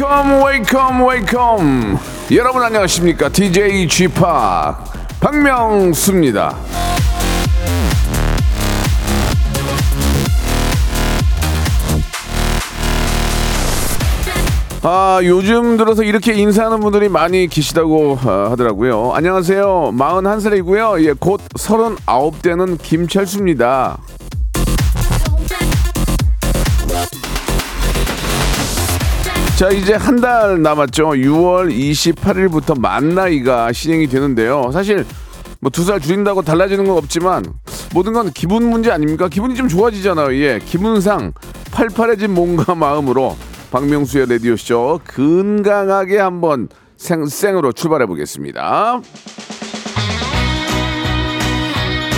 [0.00, 1.98] Wake up wake up wake up.
[2.32, 3.28] 여러분 안녕하십니까?
[3.28, 4.14] DJ GP
[5.20, 6.56] 박명수입니다.
[14.82, 19.12] 아 요즘 들어서 이렇게 인사하는 분들이 많이 계시다고 어, 하더라고요.
[19.12, 19.92] 안녕하세요.
[19.92, 21.04] 41살이고요.
[21.04, 23.98] 예, 곧 39되는 김철수입니다
[29.60, 31.10] 자 이제 한 달 남았죠.
[31.10, 34.70] 6월 28일부터 만 나이가 시행이 되는데요.
[34.72, 35.04] 사실
[35.60, 37.44] 뭐 두 살 줄인다고 달라지는 건 없지만
[37.92, 39.28] 모든 건 기분 문제 아닙니까?
[39.28, 40.34] 기분이 좀 좋아지잖아요.
[40.36, 41.32] 예, 기분상
[41.72, 43.36] 팔팔해진 몸과 마음으로
[43.70, 49.02] 박명수의 라디오 쇼 건강하게 한번 생, 생으로 출발해 보겠습니다.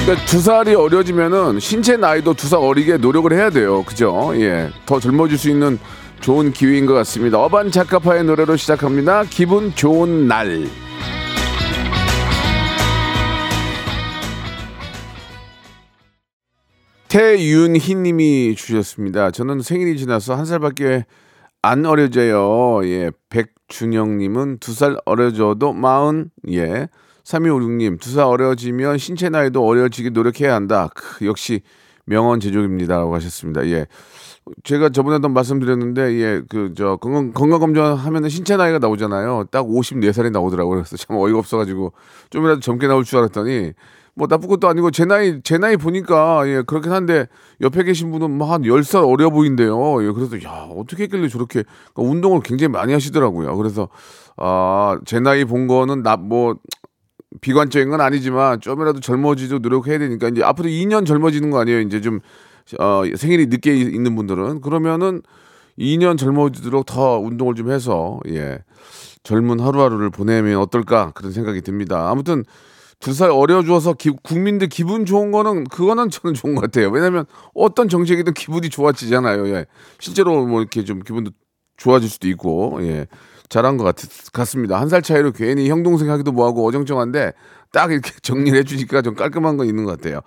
[0.05, 3.83] 그러니까 두 살이 어려지면은 신체 나이도 두 살 어리게 노력을 해야 돼요.
[3.83, 4.31] 그죠?
[4.37, 4.71] 예.
[4.87, 5.81] 더 젊어질 수 있는
[6.23, 7.39] 좋은 기회인 것 같습니다.
[7.39, 9.25] 어반 작가파의 노래로 시작합니다.
[9.25, 10.67] 기분 좋은 날.
[17.09, 19.31] 태윤희 님이 주셨습니다.
[19.31, 21.05] 저는 생일이 지나서 한 살밖에
[21.61, 22.81] 안 어려져요.
[22.89, 23.11] 예.
[23.29, 26.31] 백준영 님은 두 살 어려져도 마흔.
[26.51, 26.89] 예.
[27.25, 30.89] 3256 님, 두 살 어려지면 신체 나이도 어려지게 노력해야 한다.
[30.95, 31.61] 크, 역시
[32.07, 32.97] 명언 제조입니다.
[32.97, 33.65] 라고 하셨습니다.
[33.69, 33.87] 예.
[34.65, 39.45] 제가 저번에도 말씀드렸는데, 예, 그, 저, 건강, 건강 검진 하면은 신체 나이가 나오잖아요.
[39.51, 40.79] 딱 54살이 나오더라고요.
[40.79, 41.93] 그래서 참 어이가 없어가지고
[42.31, 43.73] 좀이라도 젊게 나올 줄 알았더니,
[44.15, 47.29] 뭐 나쁜 것도 아니고 제 나이, 제 나이 보니까, 예, 그렇긴 한데,
[47.61, 50.05] 옆에 계신 분은 뭐한 10살 어려 보인대요.
[50.05, 51.63] 예, 그래서, 야, 어떻게 했길래 저렇게,
[51.95, 53.57] 그러니까 운동을 굉장히 많이 하시더라고요.
[53.57, 53.89] 그래서,
[54.37, 56.57] 아, 제 나이 본 거는 나, 뭐,
[57.41, 61.81] 비관적인 건 아니지만 좀이라도 젊어지도록 노력해야 되니까 이제 앞으로 2년 젊어지는 거 아니에요.
[61.81, 62.21] 이제 좀
[62.79, 65.23] 어, 생일이 늦게 있는 분들은 그러면은
[65.79, 68.59] 2년 젊어지도록 더 운동을 좀 해서 예
[69.23, 72.11] 젊은 하루하루를 보내면 어떨까 그런 생각이 듭니다.
[72.11, 72.45] 아무튼
[73.01, 76.89] 두 살 어려져서 기- 국민들 기분 좋은 거는 그거는 저는 좋은 것 같아요.
[76.91, 79.49] 왜냐하면 어떤 정책이든 기분이 좋아지잖아요.
[79.49, 79.67] 예.
[79.99, 81.33] 실제로 뭐 이렇게 좀 기분도
[81.83, 83.07] 좋아질 수도 있고 예
[83.49, 83.97] 잘한 것 같,
[84.33, 84.81] 같습니다.
[84.81, 87.33] 한 살 차이로 괜히 형 동생 하기도 뭐하고 어정쩡한데
[87.73, 90.21] 딱 이렇게 정리를 해주니까 좀 깔끔한 건 있는 것 같아요.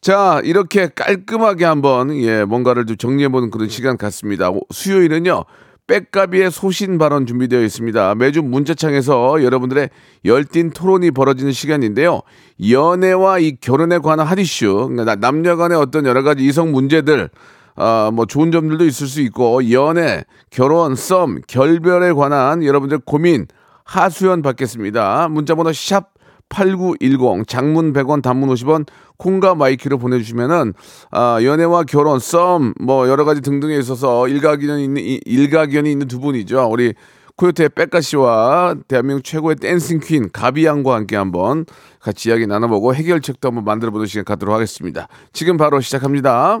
[0.00, 4.50] 자 이렇게 깔끔하게 한번 예 뭔가를 좀 정리해보는 그런 시간 같습니다.
[4.70, 5.44] 수요일은요.
[5.86, 8.14] 백가비의 소신 발언 준비되어 있습니다.
[8.14, 9.90] 매주 문자창에서 여러분들의
[10.24, 12.22] 열띤 토론이 벌어지는 시간인데요.
[12.70, 17.28] 연애와 이 결혼에 관한 핫이슈, 그러니까 남녀 간의 어떤 여러 가지 이성 문제들,
[17.76, 23.46] 아, 뭐 좋은 점들도 있을 수 있고 연애, 결혼, 썸, 결별에 관한 여러분들 고민
[23.84, 25.28] 사연 받겠습니다.
[25.28, 26.14] 문자번호 샵
[26.50, 28.86] 8910 장문 100원 단문 50원
[29.16, 30.74] 콩과 my K로 보내주시면은
[31.10, 36.20] 아, 연애와 결혼 썸 뭐 여러 가지 등등에 있어서 일가견이 있는 이- 일가견이 있는 두
[36.20, 36.94] 분이죠 우리
[37.36, 41.64] 코요태 빽가 씨와 대한민국 최고의 dancing queen 가비 양과 함께 한번
[42.00, 46.60] 같이 이야기 나눠보고 해결책도 한번 만들어보는 시간 갖도록 하겠습니다 지금 바로 시작합니다.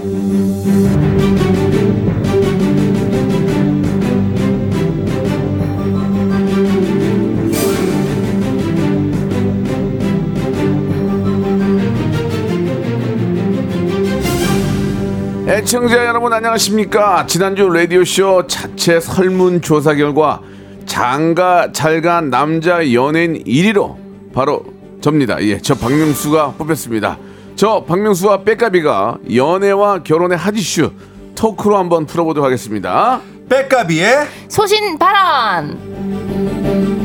[15.61, 17.27] 애청자 여러분 안녕하십니까?
[17.27, 20.41] 지난주 라디오쇼 자체 설문조사 결과
[20.87, 23.95] 장가 잘 간 남자 연예인 1위로
[24.33, 24.63] 바로
[25.01, 25.37] 접니다.
[25.41, 27.19] 예, 저 박명수가 뽑혔습니다.
[27.55, 30.93] 저 박명수와 백가비가 연애와 결혼의 핫이슈
[31.35, 33.21] 토크로 한번 풀어보도록 하겠습니다.
[33.47, 37.00] 백가비의 소신 발언.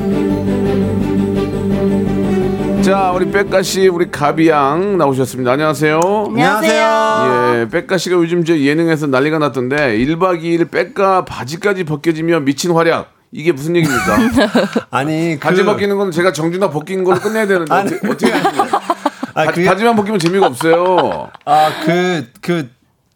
[2.86, 7.62] 자 우리 백가씨 우리 가비양 나오셨습니다 안녕하세요 안녕하세요.
[7.64, 13.12] 예, 백가 씨가 요즘 저 예능에서 난리가 났던데 1박 2일 백가 바지까지 벗겨지며 미친 활약.
[13.32, 14.18] 이게 무슨 얘기입니까?
[14.92, 17.92] 아니 그 바지 벗기는 건 제가 정준하 벗긴 걸로 끝내야 되는데 아니.
[18.08, 18.70] 어떻게, 하시는 거예요?
[19.34, 21.28] 아, 바, 그게- 바지만 벗기면 재미가 없어요.
[21.44, 22.68] 아 그 그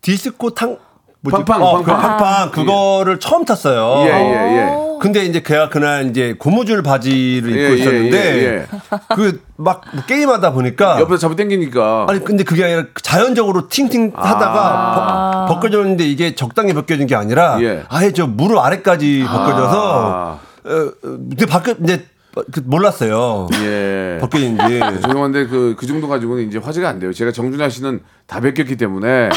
[0.03, 0.79] 디스코 탕
[1.23, 1.45] 뭐지?
[1.45, 2.17] 팡팡, 어, 그 팡팡.
[2.17, 4.05] 팡팡 그거를 처음 탔어요.
[4.09, 4.77] 예, 예, 예.
[5.01, 8.67] 근데 이제 걔가 그날 이제 고무줄 바지를 입고 예, 예, 있었는데 예,
[9.57, 12.07] 그막 게임하다 보니까 옆에서 잡아 당기니까.
[12.09, 17.85] 아니 근데 그게 아니라 자연적으로 팅팅 하다가 벗- 벗겨졌는데 이게 적당히 벗겨진 게 아니라 예.
[17.89, 22.05] 아예 저 무릎 아래까지 벗겨져서 어, 어, 근데 밖에 이제
[22.53, 23.49] 그 몰랐어요.
[23.65, 24.19] 예.
[24.21, 24.63] 벗겨진지.
[25.03, 27.13] 죄송한데 그, 그 정도 가지고는 이제 화제가 안 돼요.
[27.13, 29.29] 제가 정준하 씨는 다 베꼈기 때문에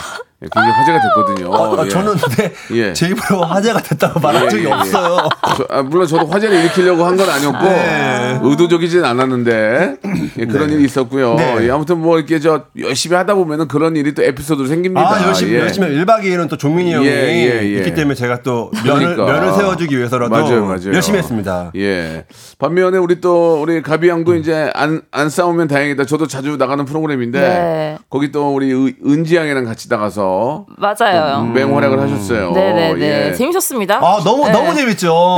[0.54, 1.56] 굉장히 화제가 됐거든요.
[1.56, 1.90] 아, 예.
[1.90, 2.92] 저는 근데 예.
[2.94, 4.74] 제 입으로 화제가 됐다고 말한 예, 적이 예, 예.
[4.74, 5.30] 없어요.
[5.56, 8.40] 저- 아, 물론 저도 화제를 일으키려고 한 건 아니었고 네.
[8.44, 9.96] 의도적이진 않았는데
[10.40, 11.36] 예, 그런 일이 있었고요.
[11.36, 11.58] 네.
[11.62, 15.16] 예, 아무튼 뭐 이렇게 저 열심히 하다 보면은 그런 일이 또 에피소드로 생깁니다.
[15.16, 15.60] 아, 열심히, 예.
[15.62, 17.78] 열심히 1박 2일은 또 종민이 형이 예, 예, 예.
[17.78, 19.26] 있기 때문에 제가 또 면을, 그러니까.
[19.40, 20.94] 면을 세워주기 위해서라도 맞아요, 맞아요.
[20.94, 21.72] 열심히 했습니다.
[21.78, 22.26] 예.
[22.60, 26.04] 반면에 우리 또 우리 가비 양도 이제 안, 안 싸우면 다행이다.
[26.04, 27.98] 저도 자주 나가는 프로그램인데 네.
[28.10, 31.44] 거기 또 우리 의- 은지 양이랑 같이 나가서 맞아요.
[31.54, 32.52] 맹활약을 하셨어요.
[32.52, 33.30] 네네네.
[33.30, 33.34] 예.
[33.34, 33.96] 재밌었습니다.
[33.98, 34.52] 아, 너무, 네.
[34.52, 35.38] 너무 재밌죠.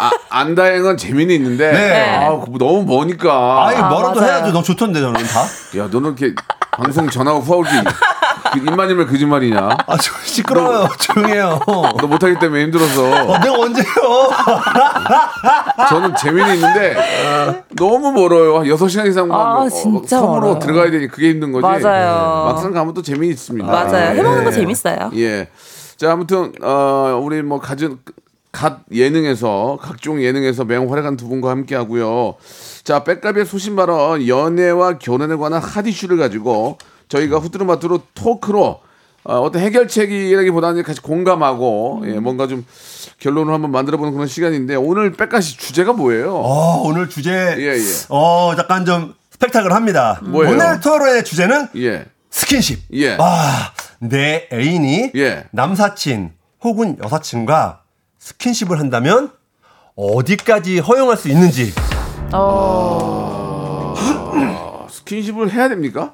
[0.00, 2.16] 아, 안다행은 재미는 있는데 네.
[2.24, 2.28] 아,
[2.58, 3.66] 너무 머니까.
[3.68, 4.32] 아이, 뭐라도 맞아요.
[4.32, 4.52] 해야죠.
[4.52, 5.40] 너무 좋던데, 저는 다.
[5.78, 6.34] 야, 너는 이렇게
[6.72, 7.70] 방송 전화하고 후하게
[8.52, 9.68] 그 입만 열면 거짓말이냐?
[9.86, 10.88] 아, 저 시끄러워요.
[10.98, 11.60] 조용해요.
[11.66, 13.04] 너 못하기 때문에 힘들어서.
[13.04, 13.84] 어, 내가 언제요?
[15.88, 18.58] 저는 재미는 있는데 너무 멀어요.
[18.58, 20.58] 한 6시간 이상 막 아, 어, 진짜 섬으로 멀어요.
[20.58, 21.62] 들어가야 되니 그게 힘든 거지.
[21.62, 22.44] 맞아요.
[22.46, 23.70] 막상 가면 또 재미 있습니다.
[23.70, 24.14] 맞아요.
[24.14, 24.18] 예.
[24.18, 25.10] 해먹는 거 재밌어요.
[25.16, 25.48] 예.
[25.96, 27.98] 자, 아무튼 어, 우리 뭐 가진
[28.52, 32.34] 갓 예능에서 각종 예능에서 맹활약한 두 분과 함께 하고요.
[32.82, 38.80] 자, 백갑의 소신 발언 연애와 결혼에 관한 핫 이슈를 가지고 저희가 후뚜루마뚜루 토크로
[39.24, 42.64] 어, 어떤 해결책이라기보다는 같이 공감하고 예, 뭔가 좀
[43.18, 46.36] 결론을 한번 만들어보는 그런 시간인데 오늘 백가씨 주제가 뭐예요?
[46.36, 47.30] 어, 오늘 주제.
[47.58, 47.80] 예, 예.
[48.08, 50.20] 어, 약간 좀 스펙타클 합니다.
[50.22, 50.54] 뭐예요?
[50.54, 52.06] 오늘 토론의 주제는 예.
[52.30, 52.80] 스킨십.
[52.94, 53.16] 예.
[53.18, 55.44] 아, 내 애인이 예.
[55.50, 56.32] 남사친
[56.62, 57.82] 혹은 여사친과
[58.18, 59.30] 스킨십을 한다면
[59.96, 61.72] 어디까지 허용할 수 있는지.
[62.32, 66.12] 어, 아, 스킨십을 해야 됩니까?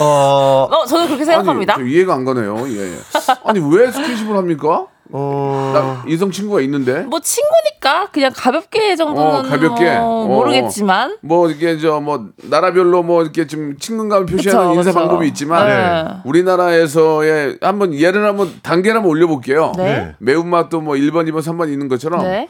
[0.00, 1.74] 어, 어, 저는 그렇게 생각합니다.
[1.74, 2.56] 아니, 저 이해가 안 가네요.
[2.68, 2.98] 예, 예.
[3.44, 4.86] 아니 왜 스킨십을 합니까?
[5.14, 9.94] 어, 나 이성 친구가 있는데 뭐 친구니까 그냥 가볍게 정도는 어, 가볍게.
[9.98, 10.26] 뭐 어.
[10.26, 15.00] 모르겠지만 뭐 이렇게 저 뭐 나라별로 뭐 이렇게 좀 친근감을 표시하는 그쵸, 인사 그쵸.
[15.00, 16.20] 방법이 있지만 네.
[16.24, 19.72] 우리나라에서의 한번 예를 한번 단계를 한번 올려볼게요.
[19.76, 20.14] 네.
[20.18, 22.48] 매운맛도 뭐 1번, 2번, 3번 있는 것처럼 네.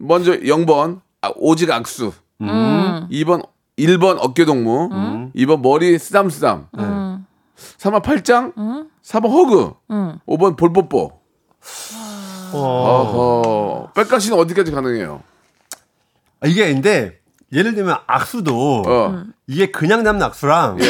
[0.00, 3.06] 먼저 0번 아, 오직 악수, 음.
[3.12, 3.42] 2번
[3.86, 4.88] 1번 어깨 동무,
[5.34, 7.26] 2번 머리 쓰담쓰담, 음.
[7.78, 8.52] 3번 팔짱,
[9.02, 10.18] 4번 허그, 음.
[10.26, 11.20] 5번 볼뽀뽀.
[12.52, 13.92] 어, 어허.
[13.94, 15.22] 백가시는 어디까지 가능해요?
[16.44, 17.18] 이게 근데
[17.52, 19.24] 예를 들면 악수도 어.
[19.46, 20.84] 이게 그냥 잡는 악수랑 예.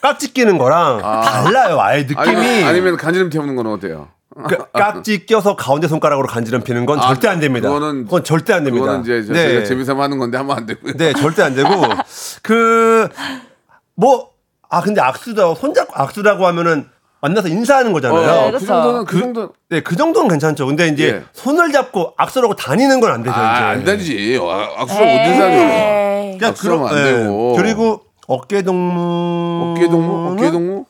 [0.00, 1.80] 깍지 끼는 거랑 달라요.
[1.80, 2.18] 아예 느낌이.
[2.18, 4.08] 아니면, 아니면 간지럼 태우는 건 어때요?
[4.48, 7.68] 그 깍지 껴서 가운데 손가락으로 간지럼 피는 건 아, 절대 안 됩니다.
[7.68, 8.86] 그거는- 그건 절대 안 됩니다.
[8.86, 9.48] 그거는 이제 저- 네.
[9.54, 10.94] 제가 재미삼아 하는 건데 하면 안 되고요.
[10.96, 11.68] 네, 절대 안 되고
[12.42, 13.08] 그
[13.94, 14.32] 뭐
[14.74, 16.86] 아 근데 악수도 손잡고 악수라고 하면은
[17.20, 18.26] 만나서 인사하는 거잖아요.
[18.26, 18.66] 네, 그 그쵸.
[18.66, 20.64] 정도는 그 정도 네, 그 정도는 괜찮죠.
[20.66, 21.22] 근데 이제 예.
[21.34, 23.64] 손을 잡고 악수라고 다니는 건 안 되죠, 아, 이제.
[23.64, 24.38] 안 되지.
[24.42, 25.14] 아, 악수를 어디?
[25.14, 26.38] 에이.
[26.38, 27.02] 그냥 악수하면 안 예.
[27.18, 27.54] 되고.
[27.56, 30.32] 그리고 어깨 동무 어깨 동무?
[30.32, 30.84] 어깨 동무?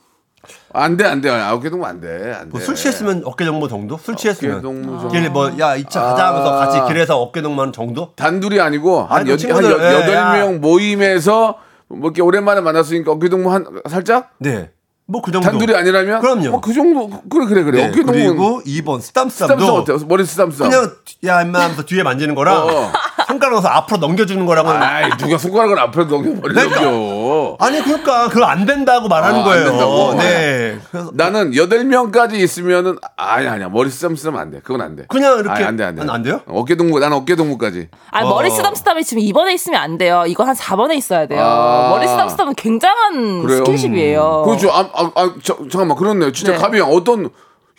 [0.73, 1.31] 안 돼, 안 돼.
[1.31, 2.33] 아, 어깨 동무 안 돼.
[2.35, 2.51] 안 돼.
[2.51, 3.97] 뭐술 취했으면 어깨 동무 정도?
[3.99, 5.09] 술 취했으면 어깨 동무 정도.
[5.09, 6.67] 길 뭐야 2차 가자 하면서 아.
[6.67, 8.13] 같이 길에서 어깨 동무 하는 정도?
[8.17, 10.33] 단둘이 아니고 한 아니, 그 여, 친구들, 한 여, 예, 여덟 야.
[10.33, 11.59] 명 모임에서
[11.89, 14.31] 뭐 이렇게 오랜만에 만났으니까 어깨 동무 한 살짝?
[14.39, 14.71] 네.
[15.07, 15.47] 뭐 그 정도.
[15.51, 16.21] 단둘이 아니라면?
[16.21, 16.51] 그럼요.
[16.51, 17.09] 뭐 그 정도.
[17.29, 17.83] 그래, 그래, 그래.
[17.83, 18.13] 네, 어깨 동무.
[18.13, 19.99] 그리고 2번 쓰담쓰담 스담스담도 어때요?
[20.09, 20.71] 머리 쓰담쓰담.
[20.71, 20.91] 그냥
[21.27, 22.93] 야 임마 하면서 뒤에 만지는 거랑 어, 어.
[23.27, 26.81] 손가락 넣어서 앞으로 넘겨주는 거랑은 아이, 누가 손가락을 앞으로 넘겨버리 그러니까.
[26.83, 27.57] 넘겨.
[27.61, 29.65] 아니 그러니까 그거 안 된다고 말하는 아, 안 거예요.
[29.65, 30.15] 된다고?
[30.15, 30.79] 네.
[30.91, 34.61] 그래서 나는 여덟 명까지 있으면은 아니 아니야 머리 쓰담쓰담 안 돼.
[34.63, 35.05] 그건 안 돼.
[35.09, 36.03] 그냥 이렇게 아니, 안 돼, 안 돼.
[36.03, 36.41] 안- 안 돼요?
[36.47, 37.89] 어깨 동무 나는 어깨 동무까지.
[38.11, 38.29] 아 어.
[38.29, 40.25] 머리 쓰담쓰담이 지금 2번에 있으면 안 돼요.
[40.27, 41.41] 이거 한 4번에 있어야 돼요.
[41.43, 41.91] 아.
[41.91, 43.59] 머리 쓰담쓰담은 굉장한 그래요?
[43.65, 44.43] 스킨십이에요.
[44.47, 44.71] 그렇죠.
[44.71, 46.33] 아, 아, 아 저, 잠깐만 그렇네요.
[46.33, 46.59] 진짜 네.
[46.59, 47.31] 가비 양 어떤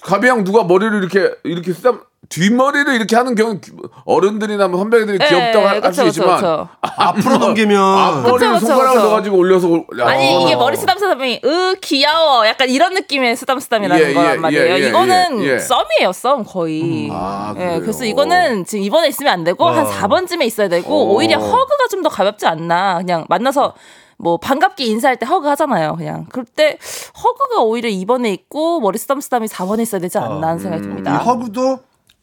[0.01, 2.01] 가비 양 누가 머리를 이렇게 이렇게 쓰담
[2.33, 3.59] 뒷머리를 이렇게 하는 경우
[4.05, 9.01] 어른들이나 뭐 선배들이 네, 귀엽다고 할 그쵸, 수 있지만 그쵸, 앞으로 넘기면 앞머리를 손가락을.
[9.01, 14.03] 넣어가지고 올려서 올- 야, 아니 그거는- 이게 머리 쓰담쓰담이 으 귀여워 약간 이런 느낌의 쓰담쓰담이라는
[14.03, 14.63] 예, 예, 거란 말이에요.
[14.65, 15.59] 예, 예, 이거는 예, 예.
[15.59, 17.09] 썸이에요 썸 거의.
[17.11, 17.79] 아, 예, 그래요?
[17.81, 21.13] 그래서 이거는 지금 2번에 있으면 안 되고 한 4번쯤에 있어야 되고 어.
[21.13, 23.73] 오히려 허그가 좀 더 가볍지 않나 그냥 만나서
[24.17, 25.95] 뭐 반갑게 인사할 때 허그 하잖아요.
[25.97, 26.77] 그냥 그럴 때
[27.23, 31.17] 허그가 오히려 2번에 있고 머리 쓰담쓰담이 4번에 있어야 되지 않나 하는 생각이 이 듭니다.
[31.17, 31.79] 허브도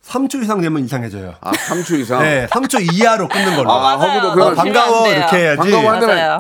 [0.07, 1.35] 3초 이상 되면 이상해져요.
[1.41, 2.21] 아 3초 이상.
[2.23, 3.71] 네, 3초 이하로 끊는 걸로.
[3.71, 4.21] 아, 맞아요.
[4.21, 5.09] 허브도 너무 반가워.
[5.09, 5.59] 이렇게 해야지.
[5.59, 6.37] 반가워 한 대만 맞아요.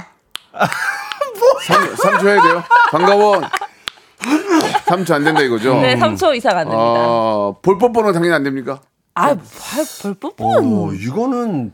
[1.96, 2.62] 3, 초 해야 돼요.
[2.90, 3.40] 반가워.
[4.86, 5.74] 3초 안 된다 이거죠?
[5.80, 6.82] 네, 3초 이상 안 됩니다.
[6.82, 8.80] 어, 볼뽀뽀는 당연히 안 됩니까?
[9.14, 9.34] 아,
[10.02, 10.72] 별 뽀뽀는.
[10.72, 11.72] 오, 이거는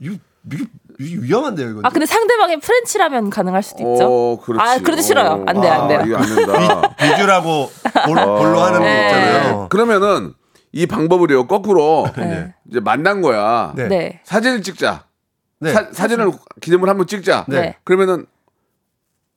[0.00, 0.14] 이거,
[0.52, 0.64] 이거,
[0.98, 1.80] 위험한데요, 이거.
[1.82, 4.06] 아, 근데 상대방이 프렌치라면 가능할 수도 있죠.
[4.06, 4.60] 어, 그렇지.
[4.62, 5.44] 아, 그래도 싫어요.
[5.46, 6.00] 안 돼요, 안 돼요.
[6.00, 6.94] 아, 이거 안 된다.
[6.96, 7.70] 비주라고
[8.06, 9.06] 볼, 볼로 하는 분 네.
[9.06, 9.66] 있잖아요.
[9.68, 10.34] 그러면은
[10.72, 12.54] 이 방법을요 거꾸로 네.
[12.68, 13.72] 이제 만난 거야.
[13.76, 13.88] 네.
[13.88, 14.20] 네.
[14.24, 15.04] 사진을 찍자.
[15.60, 15.72] 네.
[15.72, 17.44] 사, 진을 기념을 한번 찍자.
[17.48, 17.76] 네.
[17.84, 18.26] 그러면은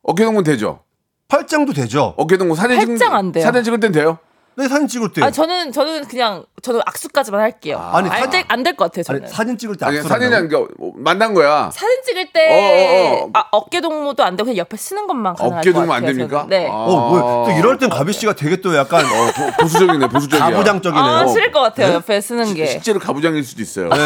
[0.01, 0.79] 어깨 동무 되죠.
[1.27, 2.13] 팔짱도 되죠.
[2.17, 3.43] 어깨 동무 사진 찍는 팔짱 안 돼요.
[3.43, 4.17] 사진 찍을 땐 돼요?
[4.57, 5.21] 네, 사진 찍을 때.
[5.21, 7.77] 아, 저는, 저는 그냥, 저는 악수까지만 할게요.
[7.93, 9.23] 아니, 안 사진- 될, 안될 것 같아요, 저는.
[9.23, 10.33] 아니, 사진 찍을 때 아니 악수를 사진이?
[10.35, 11.69] 아니라 뭐 만난 거야.
[11.73, 13.29] 사진 찍을 때 어, 어, 어.
[13.33, 15.93] 아, 어깨 동무도 안 되고 그냥 옆에 쓰는 것만 가능할 어깨 것 동무.
[15.93, 16.37] 안 됩니까?
[16.43, 16.49] 저는.
[16.49, 16.67] 네.
[16.69, 16.73] 아.
[16.73, 20.49] 어, 뭐, 또 이럴 땐 가비 씨가 되게 또 약간 어, 보- 보수적이네, 보수적이야.
[20.51, 21.03] 가부장적이네요.
[21.13, 21.93] 아, 싫을 것 같아요.
[21.95, 22.65] 옆에 쓰는 게.
[22.65, 23.89] 실제로 가부장일 수도 있어요.
[23.89, 23.97] 네.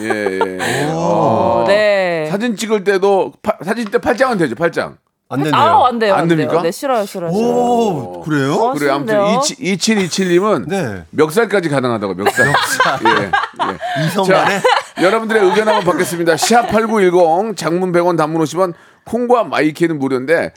[0.00, 0.88] 예, 예.
[0.92, 2.26] 어, 네.
[2.30, 4.96] 사진 찍을 때도 파- 사진 때 팔짱은 되죠, 팔짱.
[5.28, 5.60] 안 된대요.
[5.60, 6.14] 아, 안 돼요.
[6.14, 6.38] 안안 돼요.
[6.38, 6.62] 됩니까?
[6.62, 7.50] 네, 싫어요, 싫어요, 싫어요.
[7.52, 8.54] 오, 그래요?
[8.54, 9.40] 어, 그래 아무튼 싫은데요?
[9.40, 11.04] 2727님은 네.
[11.10, 12.46] 멱살까지 가능하다고 멱살.
[12.46, 13.22] 예.
[13.22, 14.04] 예.
[14.06, 14.60] 이성만에?
[14.60, 16.34] 자, 여러분들의 의견 한번 받겠습니다.
[16.34, 18.74] 샵8910 장문 100원 단문 50원
[19.06, 20.52] 콩과 my K는 무료인데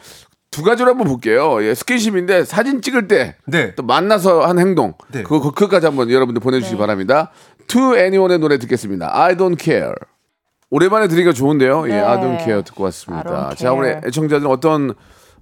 [0.51, 1.63] 두 가지로 한번 볼게요.
[1.63, 3.73] 예, 스킨십인데 사진 찍을 때또 네.
[3.81, 5.23] 만나서 한 행동 네.
[5.23, 6.79] 그거 그거까지 한번 여러분들 보내주시기 네.
[6.79, 7.31] 바랍니다.
[7.67, 9.09] To Anyone의 노래 듣겠습니다.
[9.13, 9.93] I don't care.
[10.69, 11.85] 오랜만에 들으니까 좋은데요.
[11.87, 11.99] 예, 네.
[12.01, 13.53] I don't care 듣고 왔습니다.
[13.55, 13.89] 자, 우리.
[14.05, 14.93] 애청자들 어떤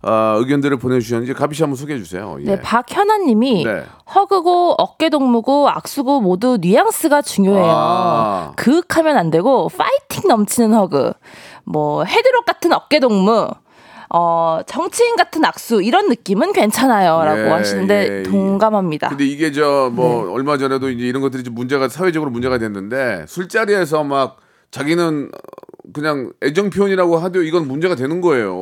[0.03, 2.37] 어, 의견들을 보내주셨는지 가비 씨 한번 소개해 주세요.
[2.41, 2.43] 예.
[2.45, 3.83] 네, 박현아님이 네.
[4.13, 7.65] hug고 어깨 동무고 악수고 모두 뉘앙스가 중요해요.
[7.67, 8.53] 아.
[8.55, 11.13] 그윽하면 안 되고 파이팅 넘치는 hug,
[11.63, 13.49] 뭐 헤드록 같은 어깨 동무.
[14.13, 19.09] 어, 정치인 같은 악수 이런 느낌은 괜찮아요.라고 예, 하시는데 예, 동감합니다.
[19.09, 20.31] 근데 이게 저뭐 네.
[20.31, 24.37] 얼마 전에도 이제 이런 것들이 좀 문제가 사회적으로 문제가 됐는데 술자리에서 막
[24.75, 25.31] 자기는
[25.93, 28.53] 그냥 애정 표현이라고 하도 이건 문제가 되는 거예요.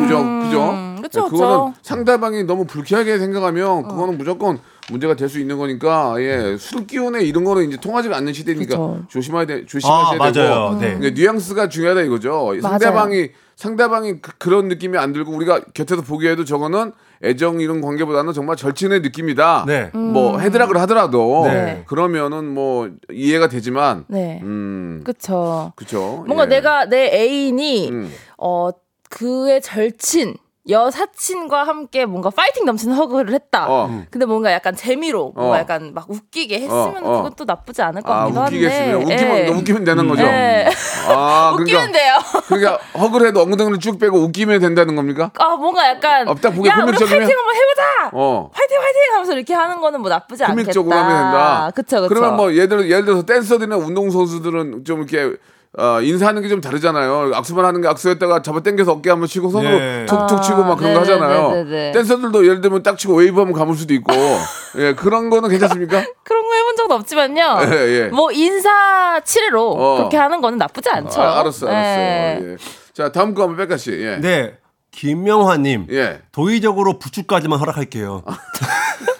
[0.00, 0.16] 그죠?
[0.40, 0.70] 그죠?
[0.70, 1.44] 음, 그쵸, 네, 그거는 그쵸.
[1.44, 1.74] 어.
[1.82, 4.58] 상대방이 너무 불쾌하게 생각하면 그거는 무조건
[4.90, 9.02] 문제가 될 수 있는 거니까 예, 술 기운에 이런 거는 이제 통하지가 않는 시대니까 그쵸.
[9.08, 10.78] 조심해야 돼 조심하셔야 아, 되고 맞아요.
[10.80, 10.94] 네.
[10.96, 12.54] 그러니까 뉘앙스가 중요하다 이거죠.
[12.62, 16.92] 상대방이 상대방이 그, 런 느낌이 안 들고 우리가 곁에서 보기에도 저거는
[17.24, 19.64] 애정 이런 관계보다는 정말 절친의 느낌이다.
[19.66, 19.90] 네.
[19.94, 21.82] 뭐 헤드락을 하더라도 네.
[21.86, 24.40] 그러면은 뭐 이해가 되지만 네.
[24.42, 25.72] 음 그쵸.
[25.76, 26.48] 그쵸 뭔가 예.
[26.48, 28.12] 내가 내 애인이 음.
[28.36, 28.70] 어
[29.10, 30.36] 그의 절친
[30.68, 33.66] 여사친과 함께 뭔가 파이팅 넘치는 허그를 했다.
[33.68, 34.02] 어.
[34.10, 35.58] 근데 뭔가 약간 재미로 뭔가 어.
[35.58, 37.16] 약간 막 웃기게 했으면 어, 어.
[37.18, 38.56] 그건 또 나쁘지 않을 것 아 같기도 한데.
[38.56, 39.48] 웃기겠으면 웃기면 예.
[39.48, 40.22] 웃기면 되는 거죠.
[40.24, 40.68] 예.
[41.08, 42.14] 아 웃기면 그러니까 돼요.
[42.48, 45.30] 그러니까 hug를 해도 엉덩이를 쭉 빼고 웃기면 된다는 겁니까?
[45.38, 47.20] 아 뭔가 약간 어, 딱 보기 야 우리 코믹적이면?
[47.20, 48.10] 파이팅 한번 해보자.
[48.12, 48.50] 어.
[48.52, 50.62] 파이팅 파이팅 하면서 이렇게 하는 거는 뭐 나쁘지 않겠다.
[50.62, 51.70] 코믹적으로 하면 된다.
[51.74, 52.08] 그쵸 그쵸.
[52.08, 55.36] 그러면 뭐 예를 들어 예를 들어서 댄서들이나 운동 선수들은 좀 이렇게
[55.76, 57.32] 어, 인사하는 게 좀 다르잖아요.
[57.34, 60.06] 악수만 하는 게 악수했다가 잡아 당겨서 어깨 한번 치고 손으로 네.
[60.06, 61.50] 툭툭 치고 막 그런 거 아, 하잖아요.
[61.50, 61.92] 네네네네.
[61.92, 64.12] 댄서들도 예를 들면 딱 치고 웨이브 한번 감을 수도 있고.
[64.78, 66.02] 예, 그런 거는 괜찮습니까?
[66.24, 67.58] 그런 거 해본 적도 없지만요.
[67.70, 68.08] 예, 예.
[68.08, 69.96] 뭐 인사 치레로 어.
[69.98, 71.20] 그렇게 하는 거는 나쁘지 않죠.
[71.20, 71.70] 아, 알았어, 알았어.
[71.70, 72.40] 예.
[72.52, 72.56] 예.
[72.94, 73.92] 자, 다음 거 한번 백가 씨.
[73.92, 74.16] 예.
[74.16, 74.56] 네.
[74.90, 75.86] 김명화님.
[75.90, 76.22] 예.
[76.32, 78.24] 도의적으로 부축까지만 허락할게요.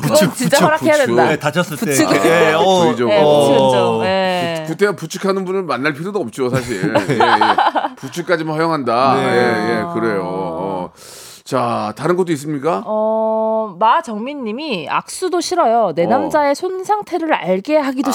[0.00, 1.06] 그건 진짜 허락해야 부추.
[1.06, 1.28] 된다.
[1.28, 1.86] 네, 다쳤을 때.
[1.86, 2.16] 부축은.
[2.24, 2.94] 예, 어.
[3.10, 3.46] 예, 어.
[3.46, 4.04] 부축은 좀.
[4.04, 4.64] 예.
[4.66, 6.92] 구태여 부축하는 분을 만날 필요도 없죠, 사실.
[7.10, 7.18] 예, 예.
[7.96, 9.14] 부축까지만 허용한다.
[9.14, 9.22] 네.
[9.22, 10.55] 예, 예, 그래요.
[11.46, 11.56] 어.
[11.56, 12.82] 자, 다른 것도 있습니까?
[12.84, 15.92] 어, 마정민 님이 악수도 싫어요.
[15.94, 16.08] 내 어.
[16.08, 18.12] 남자의 손 상태를 알게 하기도 아,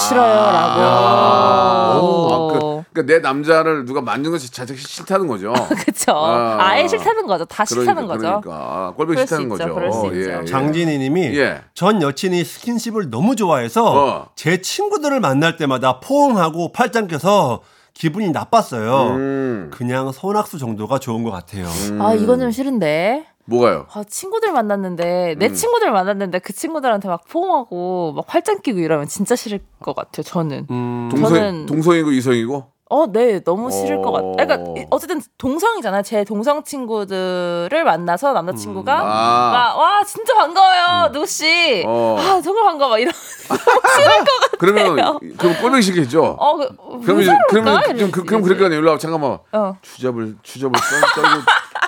[1.97, 2.47] 싫어요라고.
[2.51, 2.59] 그,
[2.91, 5.53] 그러니까 내 남자를 누가 만든 것이 자체 싫다는 거죠.
[5.85, 6.11] 그쵸.
[6.11, 6.57] 아.
[6.59, 7.45] 아, 예 싫다는 거죠.
[7.45, 8.41] 다 싫다는 그러니까, 거죠.
[8.41, 9.73] 그러니까 꼴보기 싫다는 있죠, 거죠.
[9.75, 10.41] 그럴 수 예, 있죠.
[10.41, 10.45] 예.
[10.45, 11.61] 장진희 님이 예.
[11.73, 14.27] 전 여친이 스킨십을 너무 좋아해서 어.
[14.35, 17.61] 제 친구들을 만날 때마다 포옹하고 팔짱 껴서
[17.93, 19.15] 기분이 나빴어요.
[19.15, 19.71] 음.
[19.73, 21.67] 그냥 손악수 정도가 좋은 것 같아요.
[21.99, 23.25] 아, 이건 좀 싫은데.
[23.45, 23.87] 뭐가요?
[23.93, 25.53] 아, 친구들 만났는데, 내 음.
[25.53, 30.67] 친구들 만났는데 그 친구들한테 막 포옹하고 막 활짝 끼고 이러면 진짜 싫을 것 같아요, 저는.
[30.69, 32.65] 음, 동성, 저는- 동성이고 이성이고?
[32.91, 34.01] 어, 네, 너무 싫을 어.
[34.01, 34.33] 것 같아요.
[34.35, 36.01] 그러니까 이- 어쨌든 동성이잖아요.
[36.03, 39.51] 제 동성 친구들을 만나서 남자친구가 아.
[39.53, 41.83] 막, 와 진짜 반가워요, 누구 씨.
[41.87, 42.17] 어.
[42.19, 43.13] 아 정말 반가워, 막 이런
[43.47, 44.57] 싫을 것 같아요.
[44.59, 46.35] 그러면, 그럼 꼴보기 싫겠죠?
[46.37, 46.67] 어, 그,
[47.05, 47.33] 그럼 왜 이제?
[47.47, 48.43] 그러면, 좀, 그, 그럼 이러지.
[48.43, 48.81] 그럴 거 아니에요.
[48.81, 49.37] 일로 와, 잠깐만.
[49.53, 49.77] 어.
[49.81, 51.27] 주접을, 주접을 써, 고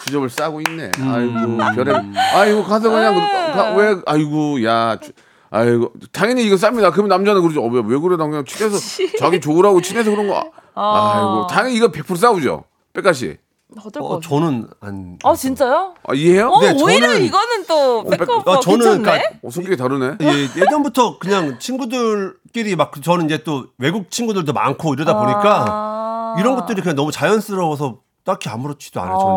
[0.05, 0.91] 주접을 싸고 있네.
[1.01, 1.93] 아이고, 별에,
[2.33, 3.15] 아이고, 가서 그냥,
[3.53, 5.11] 가, 왜, 아이고, 야, 주-
[5.55, 6.91] 아이고, 당연히 이거 쌉니다.
[6.91, 7.61] 그러면 남자는 그러죠.
[7.63, 8.17] 어, 왜, 왜 그래?
[8.17, 8.77] 나 그냥 친해서,
[9.19, 10.43] 자기 좋으라고 친해서 그런 거.
[10.73, 12.63] 아이고, 당연히 이거 100% 싸우죠.
[12.93, 13.37] 백가씨.
[13.85, 14.21] 어떨 것 어, 같아요?
[14.29, 15.17] 저는 안.
[15.23, 15.95] 아 진짜요?
[16.07, 16.47] 아, 이해해요?
[16.49, 19.01] 어 네, 오히려 저는- 이거는 또 백- 백업 아, 저는 괜찮네.
[19.01, 20.17] 그러니까 어, 성격이 다르네.
[20.21, 26.35] 예, 예전부터 그냥 친구들끼리 막 저는 이제 또 외국 친구들도 많고 이러다 보니까 아.
[26.39, 29.33] 이런 것들이 그냥 너무 자연스러워서 딱히 아무렇지도 않아요, 저는요.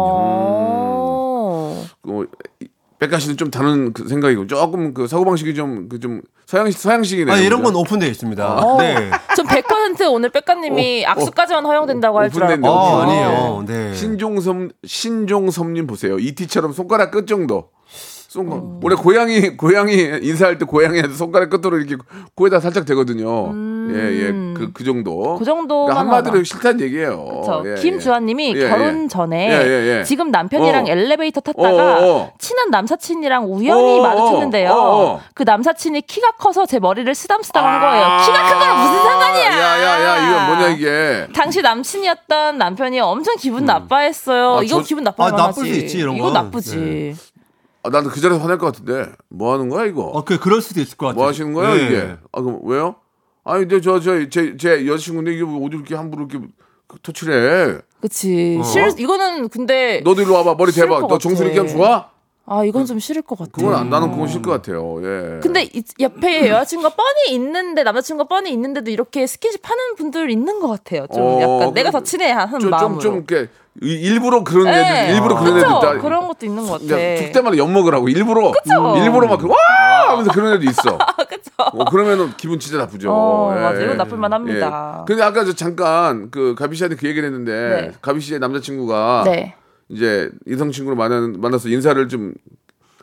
[1.06, 1.84] 어.
[2.08, 2.22] 어,
[2.60, 2.66] 이-
[2.98, 7.34] 백가 씨는 좀 다른 그 생각이고 조금 그 사고 방식이 좀 그 좀 서양식 서양식이네요.
[7.34, 7.62] 아, 이런?
[7.62, 8.58] 건 오픈되어 있습니다.
[8.64, 9.10] 어, 네.
[9.36, 11.12] 전 100% 오늘 백가님이 어, 어.
[11.12, 12.78] 악수까지만 허용된다고 할줄 오픈된다, 알고.
[12.78, 13.02] 아.
[13.02, 13.64] 아니에요.
[13.66, 13.94] 네.
[13.94, 16.18] 신종섬 신종섬님 보세요.
[16.18, 17.70] 이티처럼 손가락 끝 정도.
[18.36, 18.78] 손 어.
[18.82, 21.96] 원래 고양이 고양이 인사할 때 고양이한테 손가락 끝으로 이렇게
[22.34, 23.50] 코에다 살짝 대거든요.
[23.88, 25.36] 예예 그 그 정도.
[25.38, 26.44] 그 정도만 그러니까 한마디로.
[26.44, 27.24] 싫다는 얘기예요.
[27.24, 27.62] 그렇죠.
[27.64, 27.74] 예, 예.
[27.76, 29.08] 김주환님이 예, 결혼 예.
[29.08, 30.04] 전에 예, 예, 예.
[30.04, 30.88] 지금 남편이랑 어.
[30.90, 32.32] 엘리베이터 탔다가 어, 어, 어.
[32.38, 34.70] 친한 남사친이랑 우연히 어, 어, 마주쳤는데요.
[34.70, 35.20] 어, 어.
[35.34, 38.04] 그 남사친이 키가 커서 제 머리를 쓰담쓰담한 거예요.
[38.26, 39.50] 키가 큰 거랑 무슨 상관이야?
[39.50, 41.26] 아, 야야야 이거 뭐냐 이게.
[41.34, 44.56] 당시 남친이었던 남편이 엄청 기분 나빠했어요.
[44.58, 45.52] 아, 이거 저- 기분 나쁠 아, 나쁠.
[45.54, 46.32] 수 있지, 이런 이거 건.
[46.34, 47.14] 나쁘지.
[47.86, 50.02] 아, 나는 그 자리에서 화낼 것 같은데 뭐 하는 거야 이거?
[50.02, 51.20] 어, 그, 그럴 수도 있을 것 같아요.
[51.20, 51.86] 뭐 하시는 거예요 네.
[51.86, 52.16] 이게?
[52.32, 52.96] 아 그럼 왜요?
[53.44, 56.46] 아니 근데 저저제 제 여자친구인데 이게 뭐 어디 이렇게 함부로 이렇게
[57.02, 57.78] 토치래?
[58.00, 58.60] 그치.
[58.64, 61.00] 싫, 이거는 근데 너도 일로 와봐 머리 대봐.
[61.00, 61.54] 것너 정수리.
[61.54, 62.10] 겸 좋아?
[62.48, 63.50] 아 이건 좀 싫을 것 같아.
[63.52, 64.98] 그건 안, 나는 그건 싫을 것 같아요.
[65.02, 65.40] 예.
[65.40, 70.68] 근데 이- 옆에 여자친구가 뻔히 있는데 남자친구가 뻔히 있는데도 이렇게 스킨십 하는 분들 있는 것
[70.68, 71.06] 같아요.
[71.12, 73.00] 좀 어, 약간 내가 더 친해 하는 좀, 마음으로.
[73.00, 73.50] 좀, 좀, 이렇게,
[73.82, 75.04] 이- 일부러 그런 네.
[75.06, 75.66] 애들, 일부러 그런 그쵸?
[75.66, 75.98] 애들 있다.
[76.00, 76.86] 그런 것도 있는 것 같아.
[76.86, 78.52] 그냥 죽 때마다 엿먹으라고, 일부러.
[78.52, 78.96] 그쵸?
[78.96, 79.56] 일부러 막, 그, 와!
[80.12, 80.82] 하면서 그런 애도 있어.
[81.28, 81.50] 그쵸?
[81.58, 83.10] 어, 그러면은 기분 진짜 나쁘죠.
[83.12, 83.80] 어, 예, 맞아.
[83.80, 83.84] 예.
[83.86, 84.98] 이건 나쁠 만 합니다.
[85.00, 85.04] 예.
[85.06, 87.92] 근데 아까 저 잠깐 그 가비 씨한테 그 얘기를 했는데, 네.
[88.00, 89.56] 가비 씨의 남자친구가 네.
[89.88, 92.34] 이제 이성 친구를 만나, 만나서 인사를 좀,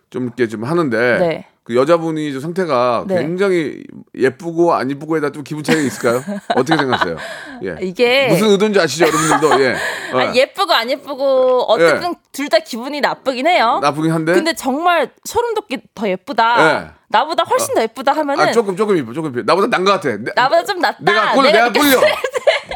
[0.10, 1.48] 좀 이렇게 좀 하는데, 네.
[1.64, 3.20] 그 여자분이 좀 상태가 네.
[3.22, 6.22] 굉장히 예쁘고 안 예쁘고에다 좀 기분 차이가 있을까요?
[6.56, 7.16] 어떻게 생각하세요?
[7.64, 7.76] 예.
[7.82, 9.64] 이게 무슨 의도인지 아시죠, 여러분들도?
[9.64, 9.76] 예.
[10.14, 13.80] 어, 아, 예쁘고 안 예쁘고 어쨌든 둘다 기분이 나쁘긴 해요.
[13.82, 14.34] 나쁘긴 한데.
[14.34, 16.58] 근데 정말 소름 돋게 더 예쁘다.
[16.82, 16.88] 네.
[17.08, 20.10] 나보다 훨씬 더 예쁘다 하면은 아 조금 조금 이뻐 조금 이뻐 나보다 난 것 같아
[20.18, 20.98] 내, 나보다 좀 낫다.
[21.00, 22.02] 내가 꿀려 내가 꿀려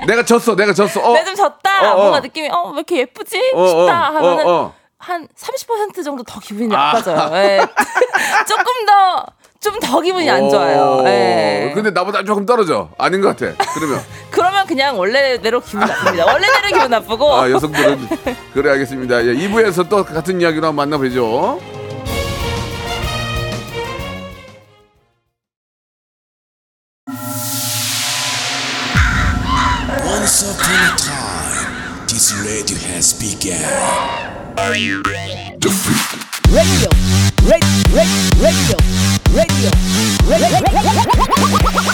[0.07, 1.13] 내가 졌어 내가 졌어 어.
[1.13, 1.91] 내가 좀 졌다.
[1.91, 1.97] 어, 어.
[2.03, 4.73] 뭔가 느낌이 어 왜 이렇게 예쁘지 어, 어, 싶다 하면은 어, 어.
[5.07, 7.31] 한 30% 정도 더 기분이 나빠져요.
[7.37, 7.59] 예.
[8.45, 9.25] 조금 더
[9.61, 10.81] 좀더 기분이 안 좋아요.
[11.01, 11.71] 어, 예.
[11.73, 16.25] 근데 나보다 조금 떨어져 아닌 것 같아 그러면 그러면 그냥 원래대로 기분 나쁩니다.
[16.25, 18.07] 원래대로 기분 나쁘고 아 여성들은
[18.53, 21.59] 그래 알겠습니다 예, 2부에서 또 같은 이야기로 한번 만나보죠
[34.57, 35.85] Once upon a time, this
[36.49, 36.89] radio
[37.45, 38.77] radio, radio, radio,
[39.35, 39.69] radio,
[40.17, 40.77] radio.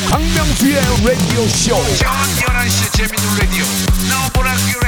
[0.10, 1.76] 박명수의 라디오 쇼.
[1.98, 3.66] 저녁 11시 재밌는 라디오.
[4.10, 4.88] 너보라 그래.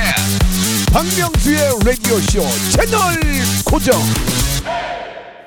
[0.93, 2.99] 박명수의 라디오 쇼 채널
[3.65, 3.99] 고정.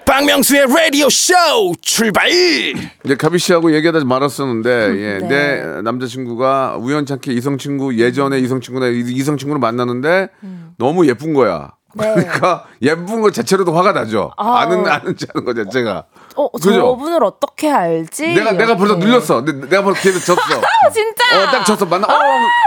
[0.04, 1.32] 박명수의 라디오 쇼
[1.80, 2.28] 출발.
[2.30, 5.28] 이제 가비 씨하고 얘기하다 말았었는데 예, 네.
[5.28, 10.28] 내 남자친구가 우연찮게 이성 친구 예전에 이성 친구나 이- 이성 친구를 만나는데
[10.76, 11.70] 너무 예쁜 거야.
[11.96, 12.00] 음.
[12.00, 12.14] 네.
[12.14, 14.32] 그러니까 예쁜 것 자체로도 화가 나죠.
[14.36, 14.58] 아.
[14.60, 16.04] 아는지 아는 것 자체가.
[16.36, 16.72] 어, 그죠?
[16.72, 18.34] 저분을 어떻게 알지?
[18.34, 18.94] 내가 내가 벌써.
[18.96, 19.44] 눌렸어.
[19.44, 20.40] 내, 내가 벌써 걔를 졌어.
[20.60, 21.24] 아, 진짜.
[21.42, 21.86] 어, 딱 졌어.
[21.86, 22.06] 만나.
[22.06, 22.18] 어,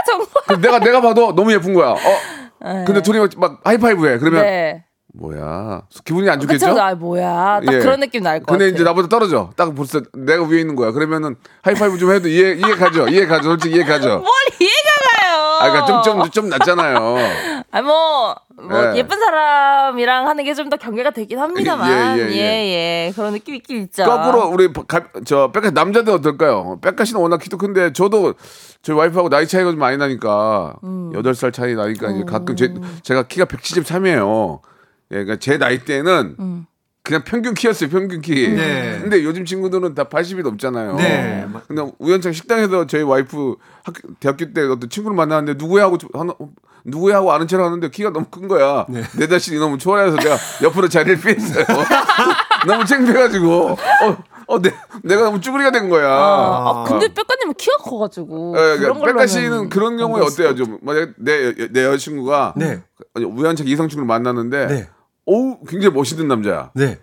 [0.06, 0.26] 정말.
[0.48, 1.90] 그 내가 내가 봐도 너무 예쁜 거야.
[1.90, 2.84] 어.
[2.86, 4.18] 근데 둘이 막 하이파이브해.
[4.18, 4.84] 그러면 네.
[5.14, 5.82] 뭐야?
[6.04, 6.68] 기분이 안 좋겠죠?
[6.70, 6.80] 그쵸?
[6.80, 7.60] 아, 뭐야.
[7.64, 7.78] 딱 예.
[7.80, 8.58] 그런 느낌 날 것 같아.
[8.58, 9.50] 근데 이제 나보다 떨어져.
[9.56, 10.90] 딱 벌써 내가 위에 있는 거야.
[10.90, 13.08] 그러면은 하이파이브 좀 해도 이해 이해 가죠.
[13.08, 13.50] 이해 가죠.
[13.50, 14.08] 솔직히 이해 가죠.
[14.24, 15.21] 뭘 이해가 가요.
[15.62, 16.96] 아, 그러니까 좀좀 좀 낫잖아요.
[17.70, 18.96] 아, 뭐, 뭐 예.
[18.96, 19.02] 예.
[19.06, 22.18] 쁜 사람이랑 하는 게 좀 더 경계가 되긴 합니다만.
[22.18, 23.12] 예, 예, 예, 예, 예.
[23.14, 24.04] 그런 느낌 있긴 있죠.
[24.04, 26.78] 거꾸로 우리 가, 저 백가 남자들 어떨까요?
[26.80, 28.34] 백가 씨는 워낙 키도 큰데 저도
[28.82, 31.12] 저희 와이프하고 나이 차이가 좀 많이 나니까 음.
[31.14, 34.60] 여덟 살 차이 나니까 이제 가끔 제, 제가 키가 173이에요.
[35.10, 36.66] 예, 그러니까 제 나이 때는 음.
[37.04, 38.48] 그냥 평균 키였어요, 평균 키.
[38.48, 38.98] 네.
[39.00, 40.94] 근데 요즘 친구들은 다 80이 넘잖아요.
[40.96, 41.46] 네.
[41.66, 45.98] 근데 우연찮게 식당에서 저희 와이프 학교, 대학교 때 어떤 친구를 만났는데 누구야 하고
[46.84, 48.86] 누구야 하고 아는 척을 하는데 키가 너무 큰 거야.
[49.18, 51.64] 내 자신이 너무 초라해서 내가 옆으로 자리를 피했어요.
[52.68, 53.76] 너무 창피해가지고 어,
[54.46, 56.08] 어 내, 내가 너무 쭈구리가 된 거야.
[56.08, 58.54] 아, 근데 뼈가님은 키가 커가지고.
[58.56, 60.54] 예, 그런 그러니까 백가 씨는 그런 경우에 어때요?
[60.54, 62.80] 좀 만약 내, 내 여자친구가 네.
[63.16, 64.88] 우연찮게 이성 친구를 만났는데 네.
[65.26, 66.70] 오 굉장히 멋있는 남자야.
[66.74, 66.98] 네.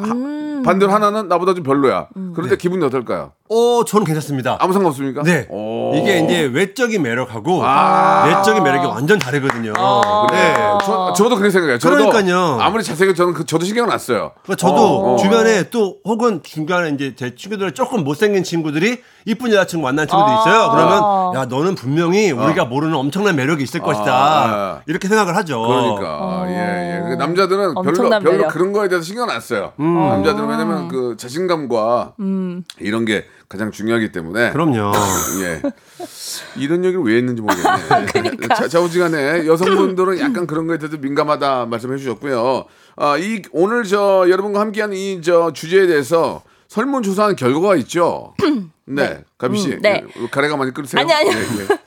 [0.00, 0.62] 음.
[0.64, 2.08] 반대로 하나는 나보다 좀 별로야.
[2.34, 3.32] 그런데 기분이 어떨까요?
[3.48, 4.56] 어, 저는 괜찮습니다.
[4.60, 5.22] 아무 상관 없습니까?
[5.22, 5.46] 네.
[5.50, 5.92] 오.
[5.94, 8.26] 이게 이제 외적인 매력하고 아.
[8.26, 9.72] 내적인 매력이 완전 다르거든요.
[10.30, 10.36] 네.
[10.36, 10.77] 네.
[10.88, 11.78] 저, 저도 그렇게 생각해요.
[11.78, 12.58] 저도 그러니까요.
[12.60, 14.32] 아무리 잘생겨 저는 그, 저도 신경 났어요.
[14.42, 15.16] 그러니까 저도 어.
[15.18, 20.70] 주변에 또 혹은 중간에 이제 제 친구들 조금 못생긴 친구들이 이쁜 여자친구 만난 친구도 있어요.
[20.70, 24.06] 그러면 야 너는 분명히 우리가 모르는 엄청난 매력이 있을 것이다.
[24.14, 24.80] 아.
[24.86, 25.60] 이렇게 생각을 하죠.
[25.60, 27.08] 그러니까 예, 예.
[27.08, 28.48] 그 남자들은 별로 별로 매력.
[28.52, 29.72] 그런 거에 대해서 신경 안 써요.
[29.80, 29.94] 음.
[30.08, 32.64] 남자들은 왜냐면 그 자신감과 음.
[32.80, 34.92] 이런 게 가장 중요하기 때문에 그럼요.
[35.42, 35.62] 예.
[36.56, 38.06] 이런 얘기를 왜 했는지 모르겠네.
[38.12, 38.54] 그러니까.
[38.54, 42.66] 자, 좌우지간에 여성분들은 약간 그런 거에 대해서 민감하다 말씀해 주셨고요.
[42.96, 48.34] 아, 이 오늘 저 여러분과 함께하는 이저 주제에 대해서 설문조사한 결과가 있죠.
[48.84, 49.72] 네, 가비 씨.
[49.72, 50.04] 음, 네.
[50.30, 51.00] 가래가 많이 끓으세요?
[51.00, 51.30] 아니, 아니.
[51.30, 51.78] 예, 예.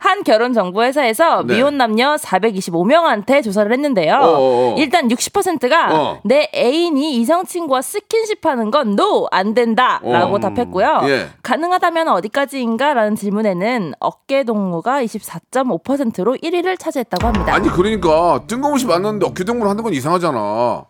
[0.00, 1.54] 한 결혼 정보 회사에서 네.
[1.54, 4.14] 미혼 남녀 425명한테 조사를 했는데요.
[4.14, 4.74] 어어어.
[4.78, 6.20] 일단 60%가 어.
[6.24, 10.38] 내 애인이 이성 친구와 스킨십하는 건 no 안 된다라고 어.
[10.38, 11.02] 답했고요.
[11.04, 11.28] 예.
[11.42, 17.54] 가능하다면 어디까지인가라는 질문에는 어깨 동무가 24.5%로 1위를 차지했다고 합니다.
[17.54, 20.84] 아니 그러니까 뜬금없이 만났는데 어깨 동무를 하는 건 이상하잖아.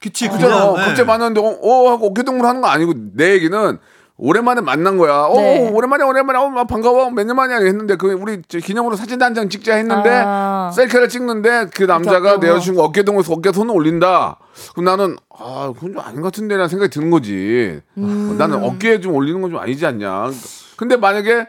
[0.00, 0.66] 그치, 그잖아.
[0.66, 0.74] 그냥.
[0.76, 0.84] 네.
[0.84, 3.78] 갑자기 만났는데 어, 어 하고 어깨 동무를 하는 거 아니고 내 얘기는
[4.16, 5.22] 오랜만에 만난 거야.
[5.22, 5.68] 어 네.
[5.70, 9.48] 오랜만에 오랜만에 어막 반가워 몇 년 만이야 했는데 그 우리 저 기념으로 사진 한 장
[9.48, 10.70] 찍자 했는데 아.
[10.72, 12.48] 셀카를 찍는데 그 남자가 내.
[12.48, 14.36] 여자친구 어깨동무에서 어깨 손을 올린다.
[14.72, 17.80] 그럼 나는 아 그건 좀 아닌 것 같은데라는 생각이 드는 거지.
[17.98, 18.36] 음.
[18.38, 20.30] 나는 어깨에 좀 올리는 건 좀 아니지 않냐.
[20.76, 21.46] 근데 만약에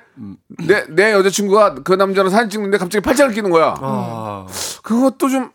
[0.68, 3.76] 내, 내 여자친구가 그 남자랑 사진 찍는데 갑자기 팔짱을 끼는 거야.
[3.80, 4.46] 아,
[4.84, 5.50] 그것도 좀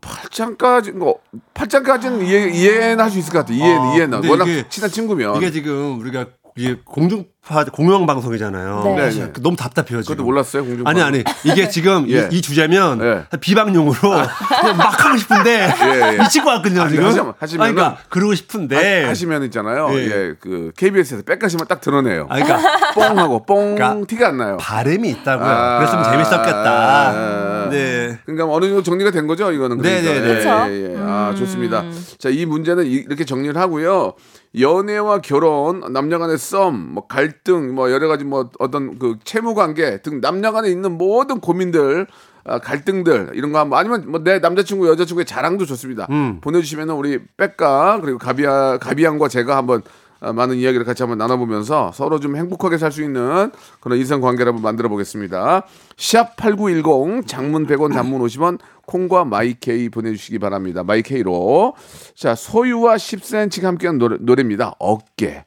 [0.00, 1.20] 팔짱까지 뭐
[1.54, 3.52] 팔짱까지는 이해 이해는 할 수 있을 것 같아.
[3.52, 7.28] 이해 아, 이해는 워낙 친한 친구면 이게 지금 우리가 이게 공중파
[7.72, 8.82] 공영 방송이잖아요.
[8.84, 8.94] 네.
[8.96, 9.32] 네, 네.
[9.40, 10.14] 너무 답답해요 지금.
[10.16, 10.90] 그것도 몰랐어요 공중파.
[10.90, 12.28] 아니 아니 이게 지금 예.
[12.30, 13.38] 이, 이 주제면 예.
[13.40, 16.18] 비방용으로 그냥 막 하고 싶은데 예, 예.
[16.18, 17.04] 미칠 것 같거든요 아니, 지금.
[17.08, 19.04] 하시면- 하시면은- 아니, 그러니까 그러고 싶은데.
[19.04, 19.88] 하 시면 있잖아요.
[19.94, 19.96] 예.
[20.04, 22.26] 예, 그 KBS에서 백가시만 딱 드러내요.
[22.30, 22.60] 아, 그러니까
[22.94, 24.56] 뽕하고 뽕 그러니까 티가 안 나요.
[24.60, 25.46] 바램이 있다고요.
[25.48, 27.08] 아, 그랬으면 재밌었겠다.
[27.10, 28.18] 아, 네.
[28.26, 29.78] 그러니까 어느 정도 정리가 된 거죠, 이거는.
[29.78, 30.12] 네, 그러니까.
[30.12, 30.30] 네, 네.
[30.30, 30.50] 예, 그쵸?
[30.68, 30.96] 예, 예.
[31.00, 31.84] 아, 좋습니다.
[32.18, 34.12] 자, 이 문제는 이- 이렇게 정리를 하고요.
[34.58, 40.00] 연애와 결혼, 남녀간의 썸, 뭐 갈 등, 뭐 여러 가지 뭐 어떤 그 채무 관계
[40.02, 42.06] 등 남녀 간에 있는 모든 고민들
[42.44, 46.06] 아, 갈등들 이런 거 한번 아니면 뭐 내 남자친구 여자친구의 자랑도 좋습니다.
[46.40, 49.82] 보내주시면은 우리 백가 그리고 가비아 가비양과 제가 한번
[50.22, 54.48] 아, 많은 이야기를 같이 한번 나눠보면서 서로 좀 행복하게 살 수 있는 그런 인상 관계를
[54.52, 55.64] 한번 만들어 보겠습니다.
[55.96, 60.82] 샵8910 장문 100원 단문 50원 콩과 my K 보내주시기 바랍니다.
[60.82, 61.74] my K로
[62.14, 64.74] 자 소유와 10cm가 함께한 노래, 노래입니다.
[64.78, 65.44] 어깨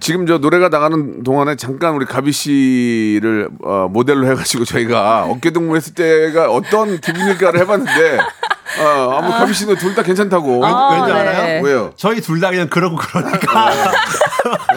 [0.00, 5.76] 지금 저 노래가 나가는 동안에 잠깐 우리 가비 씨를 어, 모델로 해가지고 저희가 어깨 동무
[5.76, 8.18] 했을 때가 어떤 기분일까를 해봤는데
[8.78, 11.18] 어, 아무 가비 씨는 둘 다 괜찮다고 아, 왠지 네.
[11.18, 11.62] 알아요?
[11.62, 11.92] 왜요?
[11.96, 13.70] 저희 둘 다 그냥 그러고 그러니까.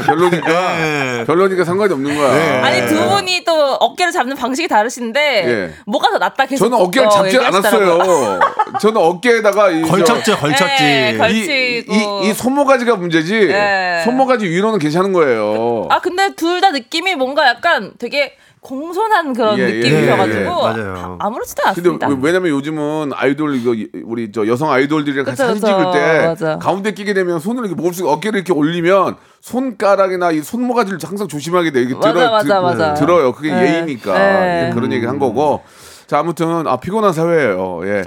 [0.06, 1.24] 별로니까 네.
[1.26, 2.34] 별로니까 상관이 없는 거야.
[2.34, 2.60] 네.
[2.62, 5.74] 아니 두 분이 또 어깨를 잡는 방식이 다르신데 예.
[5.86, 7.38] 뭐가 더 낫다 계속 저는 어깨를 어, 잡지.
[7.38, 8.40] 않았어요.
[8.82, 10.84] 저는 어깨에다가 이, 저- 걸쳤죠, 걸쳤지.
[10.84, 11.46] 네, 걸- 이,
[11.86, 12.22] 걸치고.
[12.24, 13.48] 이, 이 손모가지가 문제지.
[13.48, 14.02] 네.
[14.04, 15.73] 손모가지 위로는 괜찮은 거예요.
[15.90, 21.18] 아 근데 둘 다 느낌이 뭔가 약간 되게 공손한 그런 예, 예, 느낌이셔가지고 예, 맞아요.
[21.20, 22.08] 아무렇지도 근데 않습니다.
[22.08, 25.78] 왜- 왜냐면 요즘은 아이돌 이거 이- 우리 저 여성 아이돌들이랑 같이 그쵸, 사진 그쵸.
[25.78, 26.58] 찍을 때 맞아.
[26.60, 31.82] 가운데 끼게 되면 손을 이렇게 몸속 어깨를 이렇게 올리면 손가락이나 이 손모가지를 항상 조심하게 돼.
[31.82, 32.94] 이게 맞아, 들어 맞아, 맞아.
[32.94, 33.34] 들어요.
[33.34, 33.74] 그게 네.
[33.76, 34.68] 예의니까 네.
[34.70, 35.62] 예, 그런 얘기 한 거고.
[36.08, 37.82] 자 아무튼 아 피곤한 사회예요.
[37.86, 38.04] 예.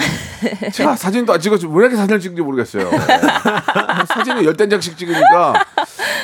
[0.70, 2.88] 자 사진도 안 찍었지 왜 이렇게 사진을 찍는지 모르겠어요.
[2.92, 4.04] 예.
[4.06, 5.54] 사진을 열댓 장씩 찍으니까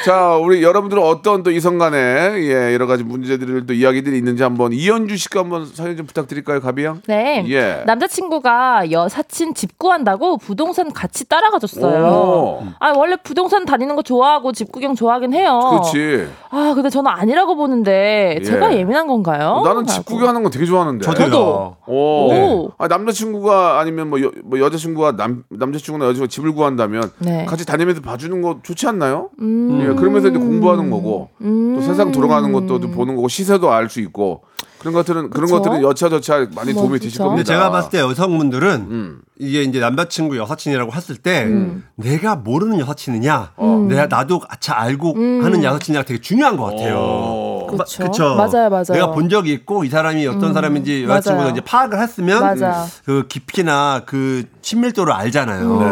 [0.04, 4.72] 자 우리 여러분들은 어떤 또 이성 간에 예 여러 가지 문제들을 또 이야기들이 있는지 한번
[4.72, 7.00] 이현주 씨가 한번 사연 좀 부탁드릴까요, 가비 양?
[7.06, 7.44] 네.
[7.48, 7.82] 예.
[7.86, 12.04] 남자친구가 여사친 집 구한다고 부동산 같이 따라가 줬어요.
[12.06, 12.62] 오.
[12.80, 15.60] 아, 원래 부동산 다니는 거 좋아하고 집 구경 좋아하긴 해요.
[15.70, 16.28] 그렇지.
[16.50, 18.44] 아, 근데 저는 아니라고 보는데 예.
[18.44, 19.62] 제가 예민한 건가요?
[19.64, 20.04] 나는 집.
[20.04, 21.04] 구경하는 거 되게 좋아하는데.
[21.04, 21.76] 저도요.
[21.86, 21.94] 오.
[21.94, 22.72] 오.
[22.78, 27.44] 아, 남자친구가 아니면 뭐, 여, 뭐 여자친구가 남 남자친구나 여자친구가 집을 구한다면 네.
[27.46, 29.30] 같이 다니면서 봐주는 거 좋지 않나요?
[29.40, 29.80] 음.
[29.82, 34.00] 예, 그러면서 이제 공부하는 거고 또 세상 돌아가는 것도 또 보는 거고 시세도 알 수
[34.00, 34.42] 있고
[34.78, 35.60] 그런 것들은 그런 그쵸?
[35.60, 37.24] 것들은 여차저차 많이 뭐, 도움이 되실 그쵸?
[37.24, 37.36] 겁니다.
[37.36, 39.20] 근데 제가 봤을 때 여성분들은 음.
[39.38, 41.84] 이게 이제 남자친구 여사친이라고 했을 때 음.
[41.94, 43.86] 내가 모르는 여사친이냐, 어.
[43.88, 45.44] 내가 나도 잘 알고 음.
[45.44, 47.66] 하는 여사친이냐 되게 중요한 것 같아요.
[47.78, 48.34] 그쵸?
[48.34, 48.84] 맞아요, 맞아요.
[48.90, 51.50] 내가 본 적이 있고 이 사람이 어떤 사람인지 여자친구가.
[51.50, 52.84] 이제 파악을 했으면 맞아.
[53.04, 55.78] 그 깊이나 그 친밀도를 알잖아요.
[55.78, 55.86] 네.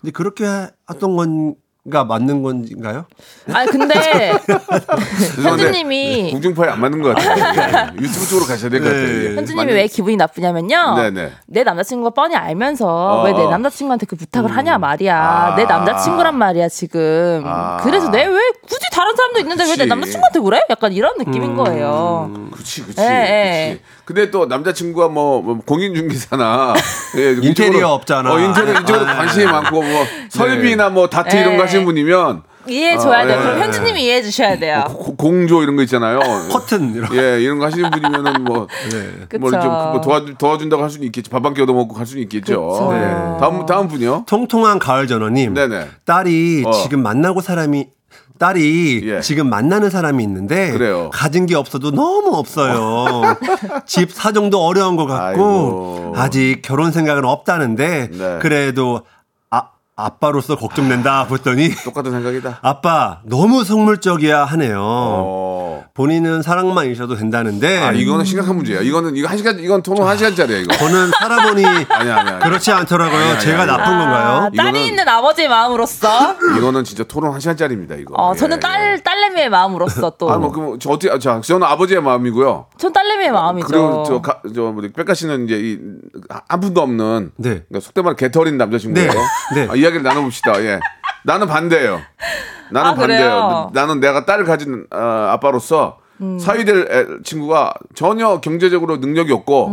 [0.00, 0.44] 근데 그렇게
[0.88, 1.54] 했던 건
[1.88, 3.06] 가 맞는 건가요?
[3.50, 3.94] 아, 근데
[5.42, 7.92] 현주님이 공중파에 안 맞는 것 같아요.
[7.96, 7.96] 예.
[8.02, 9.02] 유튜브 쪽으로 가셔야 될 것 같아요.
[9.30, 9.34] 예.
[9.36, 10.94] 현주님이 많이- 왜 기분이 나쁘냐면요.
[10.96, 11.32] 네네.
[11.46, 13.24] 내 남자친구가 뻔히 알면서 어.
[13.24, 15.16] 왜내 남자친구한테 그 부탁을 하냐 말이야.
[15.18, 15.54] 아.
[15.56, 17.44] 내 남자친구란 말이야 지금.
[17.46, 17.78] 아.
[17.82, 18.38] 그래서 내 왜
[18.68, 19.76] 굳이 다른 사람도 있는데 왜.
[19.76, 20.60] 내 남자친구한테 그래?
[20.68, 22.30] 약간 이런 느낌인 거예요.
[22.52, 23.00] 그치, 그치.
[23.00, 23.80] 예, 예.
[24.10, 26.74] 근데 또 남자친구가 뭐, 뭐 공인중개사나
[27.16, 28.32] 예, 인테리어 이쪽으로- 업자나.
[28.34, 29.14] 어, 인테리어 이쪽으로 아.
[29.14, 31.60] 관심이 많고 뭐 설비나 뭐 다트 이런 거 예.
[31.60, 33.36] 하시는 분이면 이해해줘야 아, 돼요.
[33.38, 33.62] 예, 그럼 예.
[33.62, 34.82] 현주님이 이해해 주셔야 돼요.
[34.88, 36.18] 고- 공조 이런 거 있잖아요.
[36.50, 37.08] 커튼 이런.
[37.14, 39.38] 예, 이런 거 하시는 분이면은 뭐, 네.
[39.38, 39.62] 뭐, 그쵸.
[39.62, 41.30] 좀, 뭐 도와주, 도와준다고 할 수는 있겠죠.
[41.30, 42.88] 밥 한 끼 얻어먹고 갈 수는 있겠죠.
[42.92, 42.98] 네.
[43.38, 44.24] 다음, 다음 분이요.
[44.26, 45.54] 통통한 가을 전어님.
[45.54, 45.86] 네네.
[46.04, 46.72] 딸이 어.
[46.72, 47.86] 지금 만나고 사람이
[48.40, 49.20] 딸이 예.
[49.20, 51.10] 지금 만나는 사람이 있는데 그래요.
[51.12, 53.36] 가진 게 없어도 너무 없어요.
[53.86, 56.12] 집 사정도 어려운 것 같고 아이고.
[56.16, 58.38] 아직 결혼 생각은 없다는데 네.
[58.40, 59.02] 그래도
[59.50, 62.60] 아 아빠로서 걱정된다 그랬더니 똑같은 생각이다.
[62.62, 64.78] 아빠 너무 속물적이야 하네요.
[64.82, 65.69] 어.
[65.94, 68.80] 본인은 사랑만 있어도 된다는데 아, 이거는 심각한 문제야.
[68.80, 70.76] 이거는, 이거 한 시간, 이건 토론 한 시간짜리야, 이거.
[70.76, 72.38] 저는 살아보니 아니야, 아니야.
[72.38, 73.18] 그렇지 않더라고요.
[73.18, 73.76] 아니야, 제가 아니야.
[73.76, 74.28] 나쁜 건가요?
[74.28, 76.36] 아, 딸이 이거는- 있는 아버지의 마음으로서.
[76.58, 78.14] 이거는 진짜 토론 한 시간짜리입니다, 이거.
[78.16, 78.60] 어, 예, 저는 예.
[78.60, 80.30] 딸, 딸내미의 마음으로서 또.
[80.30, 82.66] 아, 뭐, 그럼, 저 어떻게, 자, 저는 아버지의 마음이고요.
[82.78, 83.66] 전 딸내미의 마음이죠.
[83.68, 85.78] 그리고 저, 가, 저, 뭐, 백가 씨는 이제 이,
[86.48, 87.32] 한 푼도 없는.
[87.36, 87.48] 네.
[87.68, 89.10] 그러니까 속된 말로 개털인 남자친구예요.
[89.54, 89.68] 네, 네.
[89.70, 90.62] 아, 이야기를 나눠봅시다.
[90.62, 90.78] 예.
[91.24, 92.00] 나는 반대예요.
[92.72, 92.94] 나는 아?
[92.94, 93.70] 반대예요.
[93.72, 94.96] 나는 내가 딸을 가진 어,
[95.30, 96.38] 아빠로서 음.
[96.38, 99.66] 사위될 애- 친구가 전혀 경제적으로 능력이 없고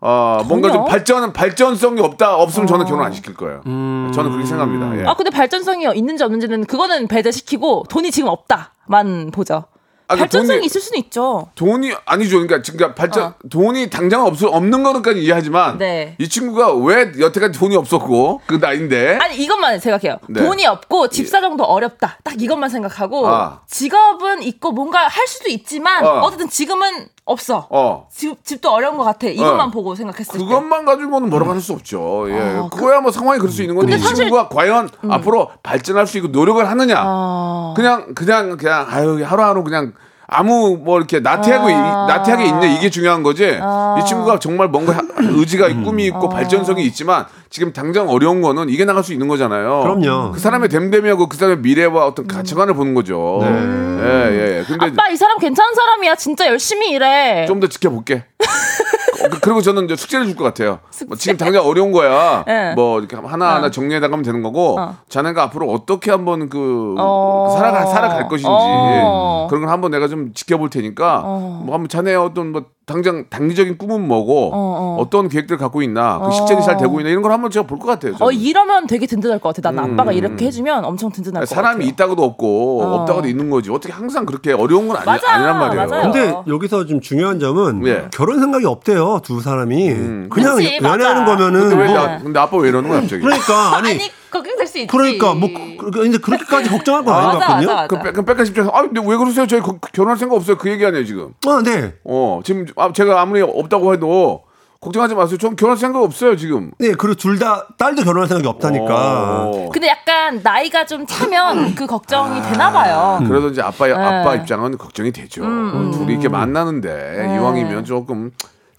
[0.00, 0.84] 어, 뭔가 좀 음.
[0.84, 0.84] 전혀?
[0.86, 3.60] 발전 발전성이 없다 없으면 저는 결혼 안 시킬 거예요.
[3.64, 5.00] 저는 그렇게 생각합니다.
[5.00, 5.06] 예.
[5.06, 9.64] 아, 근데 발전성이 있는지 없는지는 그거는 배제시키고 돈이 지금 없다만 보죠.
[10.08, 11.50] 아, 그 발전성이 있을 수는 있죠.
[11.54, 12.38] 돈이 아니죠.
[12.38, 13.34] 그러니까 지금 발전 어.
[13.50, 16.16] 돈이 당장 없 없는 거는까지 이해하지만 네.
[16.18, 20.18] 이 친구가 왜 여태까지 돈이 없었고 그 나이인데 아니 이것만 생각해요.
[20.28, 20.42] 네.
[20.42, 22.18] 돈이 없고 집 사정도 어렵다.
[22.24, 23.60] 딱 이것만 생각하고 아.
[23.68, 26.20] 직업은 있고 뭔가 할 수도 있지만 어.
[26.20, 26.30] 어.
[26.30, 27.66] 쨌든 지금은 없어.
[27.70, 29.26] 어 집, 집도 어려운 것 같아.
[29.28, 29.70] 이것만 어.
[29.70, 30.38] 보고 생각했을 때.
[30.38, 32.26] 그것만 가지고는 뭐라고 할 수 없죠.
[32.30, 32.38] 예.
[32.38, 34.16] 아, 그거야 뭐 상황이 그럴 수 있는 건데 사실- 음.
[34.16, 36.94] 친구가 과연 앞으로 발전할 수 있고 노력을 하느냐.
[36.98, 37.74] 아.
[37.76, 39.92] 그냥 그냥 그냥 아유 하루하루 그냥
[40.30, 43.58] 아무 뭐 이렇게 나태하고 이- 나태하게 있네 이게 중요한 거지.
[43.62, 43.96] 아.
[43.98, 48.68] 이 친구가 정말 뭔가 하- 의지가 있고 꿈이 있고 발전성이 있지만 지금 당장 어려운 거는
[48.68, 49.80] 이게 나갈 수 있는 거잖아요.
[49.80, 50.32] 그럼요.
[50.32, 52.28] 그 사람의 됨됨이하고 그 사람의 미래와 어떤 음.
[52.28, 53.40] 가치관을 보는 거죠.
[53.42, 54.64] 예, 예, 예.
[54.66, 56.14] 근데 아빠 이 사람 괜찮은 사람이야.
[56.16, 57.46] 진짜 열심히 일해.
[57.46, 58.24] 좀 더 지켜볼게.
[59.24, 60.78] 어, 그- 그리고 저는 이제 숙제를 줄 것 같아요.
[61.06, 62.44] 뭐 지금 당장 어려운 거야.
[62.46, 62.74] 네.
[62.74, 64.96] 뭐 이렇게 하나 하나 정리해 나가면 되는 거고 어.
[65.08, 67.54] 자네가 앞으로 어떻게 한번 그 어.
[67.56, 69.46] 살아가 살아갈 것인지 어.
[69.48, 74.08] 그런 걸 한번 내가 좀 지켜볼 테니까 뭐 한번 자네의 어떤 뭐 당장 단기적인 꿈은
[74.08, 77.50] 뭐고 어, 어, 떤 계획들을 갖고 있나 그 실천이 잘 되고 있나 이런 걸 한번
[77.50, 78.14] 제가 볼 것 같아요.
[78.14, 78.34] 어 저는.
[78.34, 79.70] 이러면 되게 든든할 것 같아.
[79.70, 81.60] 나는 아빠가 이렇게 해주면 엄청 든든할 것 같아.
[81.60, 81.62] 음.
[81.62, 82.94] 사람이 있다고도 없고 어.
[83.02, 85.86] 없다고도 있는 거지 어떻게 항상 그렇게 어려운 건 아니, 맞아, 아니란 말이에요.
[85.88, 86.02] 맞아요.
[86.12, 88.08] 근데 여기서 좀 중요한 점은 예.
[88.12, 89.94] 결혼 생각이 없대요 두 사람이
[90.30, 91.36] 그냥 그치, 연애하는 맞아.
[91.36, 93.22] 거면은 근데 왜뭐 나, 근데 아빠 왜 이러는 거야 갑자기?
[93.22, 94.86] 그러니까 아니, 아니 걱정될 수 있지.
[94.88, 97.66] 그러니까 뭐 그- 그- 근데 그렇게까지 걱정할 건 아닌 것 맞아, 같거든요.
[97.68, 97.86] 맞아, 맞아.
[98.04, 99.46] 그, 그 백가 입장에서 아 근데 왜 그러세요?
[99.46, 100.56] 저희 그- 결혼할 생각 없어요.
[100.58, 101.34] 그 얘기 아니에요 지금.
[101.46, 101.94] 아, 네.
[102.04, 104.44] 어 지금 아, 제가 아무리 없다고 해도
[104.80, 105.38] 걱정하지 마세요.
[105.38, 106.70] 전 결혼할 생각 없어요 지금.
[106.78, 109.44] 네, 그리고 둘 다 딸도 결혼할 생각이 없다니까.
[109.48, 109.68] 어.
[109.72, 113.18] 근데 약간 나이가 좀 차면 그 걱정이 되나 봐요.
[113.26, 114.40] 그래도 이제 아빠 아빠 네.
[114.40, 115.42] 입장은 걱정이 되죠.
[115.44, 118.30] 어, 둘이 이렇게 만나는데 이왕이면 조금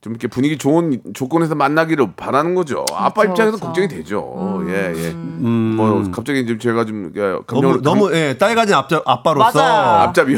[0.01, 2.85] 좀 이렇게 분위기 좋은 조건에서 만나기를 바라는 거죠.
[2.93, 3.65] 아빠 그쵸, 입장에서 그쵸.
[3.65, 4.63] 걱정이 되죠.
[4.69, 5.09] 예 예.
[5.11, 10.01] 뭐 갑자기 이제 제가 좀 예, 너무 감정을 너무 예, 딸 가진 앞자, 아빠로서 맞아.
[10.03, 10.37] 앞잡이요.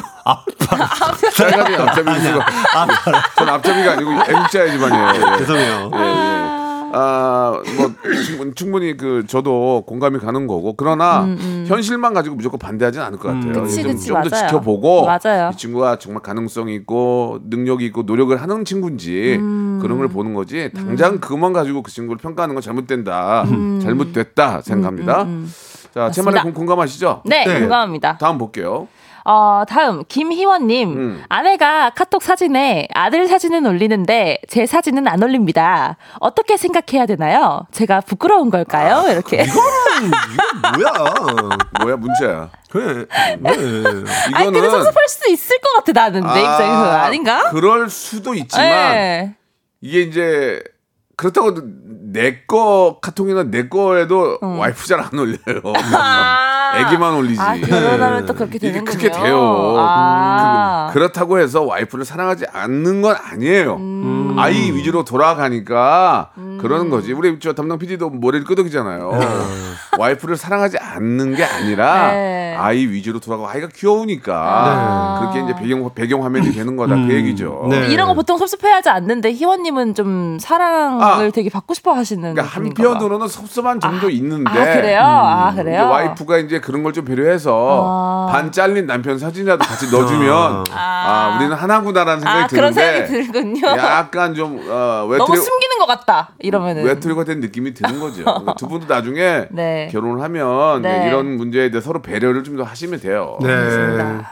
[1.32, 2.46] 쌀가지 앞잡이 수가.
[3.38, 5.08] 전 앞잡이가 아니고 애국자의 집안이에요.
[5.34, 5.38] 예.
[5.46, 5.92] 죄송해요.
[5.94, 6.61] 예, 예.
[6.94, 7.92] 아, 뭐
[8.26, 11.28] 충분히, 충분히 그 저도 공감이 가는 거고 그러나
[11.68, 13.54] 현실만 가지고 무조건 반대하지는 않을 것 같아요.
[13.54, 13.64] 음.
[13.64, 14.48] 그치, 좀, 그치, 좀더 맞아요.
[14.48, 15.50] 지켜보고 맞아요.
[15.54, 19.80] 이 친구가 정말 가능성이 있고 능력이 있고 노력을 하는 친구인지 음.
[19.82, 23.46] 그런 걸 보는 거지 당장 그것만 가지고 그 친구를 평가하는 건 잘못된다,
[23.82, 25.26] 잘못됐다 생각합니다.
[25.94, 26.36] 자, 제 말에 음.
[26.36, 26.44] 맞습니다.
[26.44, 27.24] 공- 공감하시죠?
[27.26, 27.60] 네, 네.
[27.60, 28.18] 공감합니다.
[28.18, 28.88] 다음 볼게요.
[29.26, 31.24] 어, 다음 김희원님 음.
[31.30, 35.98] 아내가 카톡 사진에 아들 사진은 올리는데 제 사진은 안 올립니다.
[36.20, 37.66] 어떻게 생각해야 되나요?
[37.72, 38.96] 제가 부끄러운 걸까요?
[39.08, 39.44] 아, 이렇게.
[39.44, 39.62] 이거
[40.78, 41.58] 뭐야?
[41.82, 42.50] 뭐야 문제야?
[42.70, 43.06] 그래.
[43.40, 43.50] 네.
[44.34, 47.50] 아니 근데 섭섭할 수도 있을 것 같아 나는 내 입장에서 아닌가?
[47.52, 49.36] 그럴 수도 있지만 네.
[49.82, 50.64] 이게 이제
[51.22, 51.54] 그렇다고
[52.12, 55.62] 내 거 카톡이나 내 거에도 와이프 잘 안 올려요.
[55.94, 56.74] 아.
[56.78, 57.40] 애기만 올리지.
[57.40, 58.98] 아, 결혼하면 또 그렇게 이게 되는군요.
[58.98, 59.76] 그렇게 돼요.
[59.78, 60.90] 아.
[60.94, 63.76] 그, 렇다고 해서 와이프를 사랑하지 않는 건 아니에요.
[63.76, 64.36] 음.
[64.38, 66.30] 아이 위주로 돌아가니까
[66.62, 67.12] 그러는 거지.
[67.14, 69.20] 우리 저 담당 PD도 머리를 끄덕이잖아요.
[69.98, 72.56] 와이프를 사랑하지 않는 게 아니라 네.
[72.58, 77.68] 아이 위주로 돌아가고 아이가 귀여우니까 그렇게 이제 배경 배경 화면이 되는 거다 그 얘기죠.
[77.70, 77.88] 네.
[77.88, 81.30] 이런 거 보통 섭섭해하지 않는데 희원님은 좀 사랑을 아.
[81.32, 82.44] 되게 받고 싶어 하시는 그러니까.
[82.56, 85.00] 한편으로는 섭섭한 점도 있는데 아 그래요?
[85.02, 85.90] 아 이제 그래요?
[85.90, 88.32] 와이프가 이제 그런 걸 좀 배려해서 아.
[88.32, 93.68] 반 잘린 남편 사진이라도 같이 넣어주면 아, 우리는 하나구나라는 생각이 아 그런 드는데 생각이 들군요.
[93.78, 96.30] 약간 좀 어, 너무 외톨이 숨기는 것 같다.
[96.40, 98.24] 이러면은 외톨이가 된 느낌이 드는 거죠.
[98.26, 99.88] 그러니까 두 분도 나중에 네.
[99.92, 101.08] 결혼을 하면 네.
[101.08, 103.38] 이런 문제에 대해 서로 배려를 좀 더 하시면 돼요.
[103.42, 103.48] 네.
[103.48, 104.24] 음,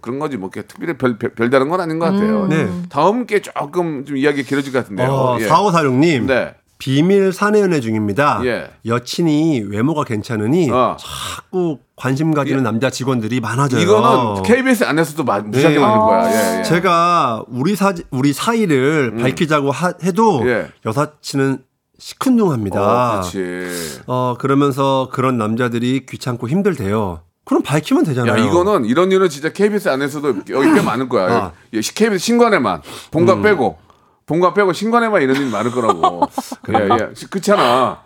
[0.00, 2.46] 그런 거지 뭐 특별히 별, 별, 별 다른 건 아닌 것 같아요.
[2.46, 2.68] 네.
[2.88, 5.08] 다음 게 조금 좀 이야기 길어질 것 같은데요.
[5.10, 5.46] 어, 예.
[5.48, 6.26] 4546님.
[6.26, 6.54] 네.
[6.78, 8.40] 비밀 사내연애 중입니다.
[8.44, 8.70] 예.
[8.86, 10.96] 여친이 외모가 괜찮으니 어.
[10.98, 13.80] 자꾸 관심 가지는 남자 직원들이 많아져요.
[13.80, 15.80] 이거는 KBS 안에서도 마- 무지하게 네.
[15.80, 16.30] 많을 거야.
[16.56, 16.62] 예, 예.
[16.64, 20.48] 제가 우리 사 우리 사이를 밝히자고 하- 해도 음.
[20.48, 20.68] 예.
[20.84, 21.58] 여사친은
[22.00, 22.80] 시큰둥합니다.
[22.80, 24.00] 어, 그렇지.
[24.08, 27.20] 어, 그러면서 그런 남자들이 귀찮고 힘들대요.
[27.44, 28.32] 그럼 밝히면 되잖아요.
[28.32, 31.32] 야, 이거는 이런 일은 진짜 KBS 안에서도 여기 꽤 많을 거야.
[31.32, 31.52] 아.
[31.72, 33.78] 예, KBS 신관에만 본관 빼고
[34.26, 36.22] 본관 빼고 신관에만 이런 일이 많을 거라고.
[36.72, 37.26] 예, 예.
[37.28, 38.02] 그렇잖아.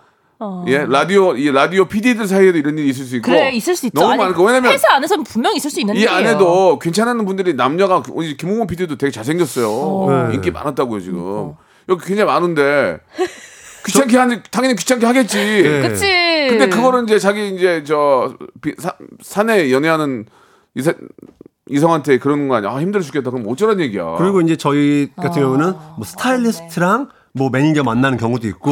[0.66, 3.30] 예, 라디오 이 라디오 PD들 사이에도 이런 일이 있을 수 있고.
[3.30, 4.00] 그래 있을 수 있죠.
[4.00, 4.42] 너무 많을 거.
[4.42, 6.16] 왜냐면 회사 안에서는 분명히 있을 수 있는 이 일이에요.
[6.16, 10.28] 안에도 괜찮은 분들이 남녀가 우리 김홍원 PD도 되게 잘생겼어요.
[10.28, 10.34] 네.
[10.34, 11.54] 인기 많았다고요 지금.
[11.88, 12.98] 여기 굉장히 많은데
[13.86, 15.62] 귀찮게 하는 당연히 귀찮게 하겠지.
[15.82, 16.04] 그치.
[16.50, 20.26] 근데 그거는 이제 자기 이제 저 비- 사, 사내 연애하는
[20.74, 20.92] 이사,
[21.68, 22.70] 이성한테 그러는 거 아니야?
[22.70, 23.30] 아, 힘들어 죽겠다.
[23.30, 24.16] 그럼 어쩌란 얘기야.
[24.18, 25.44] 그리고 이제 저희 같은 아.
[25.46, 28.70] 경우는 뭐 스타일리스트랑 뭐 매니저 만나는 경우도 있고,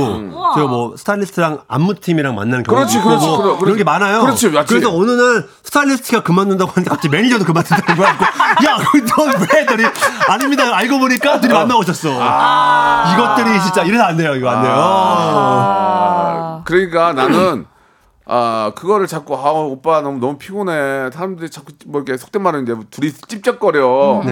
[0.54, 3.26] 제가 뭐 스타일리스트랑 안무팀이랑 만나는 경우도 그렇지, 있고, 그렇지.
[3.26, 3.56] 뭐 그래.
[3.60, 4.22] 그런 게 많아요.
[4.22, 4.72] 그렇지, 맞지.
[4.74, 8.78] 그래서 어느 날 스타일리스트가 그만둔다고 하는데 갑자기 매니저도 그만둔다고 하고, 야,
[9.16, 9.84] 너왜 했더니
[10.28, 10.76] 아닙니다.
[10.76, 12.08] 알고 보니까 둘이 만나고 있었어.
[13.14, 14.34] 이것들이 진짜 이래서 안 돼요.
[14.34, 14.72] 이거 안 돼요.
[14.76, 16.62] 아.
[16.64, 17.66] 그러니까 나는
[18.26, 21.10] 아 그거를 자꾸 아 오빠 너무 너무 피곤해.
[21.12, 24.22] 사람들이 자꾸 뭐 이렇게 속된 말은 이제 둘이 찝쩍거려.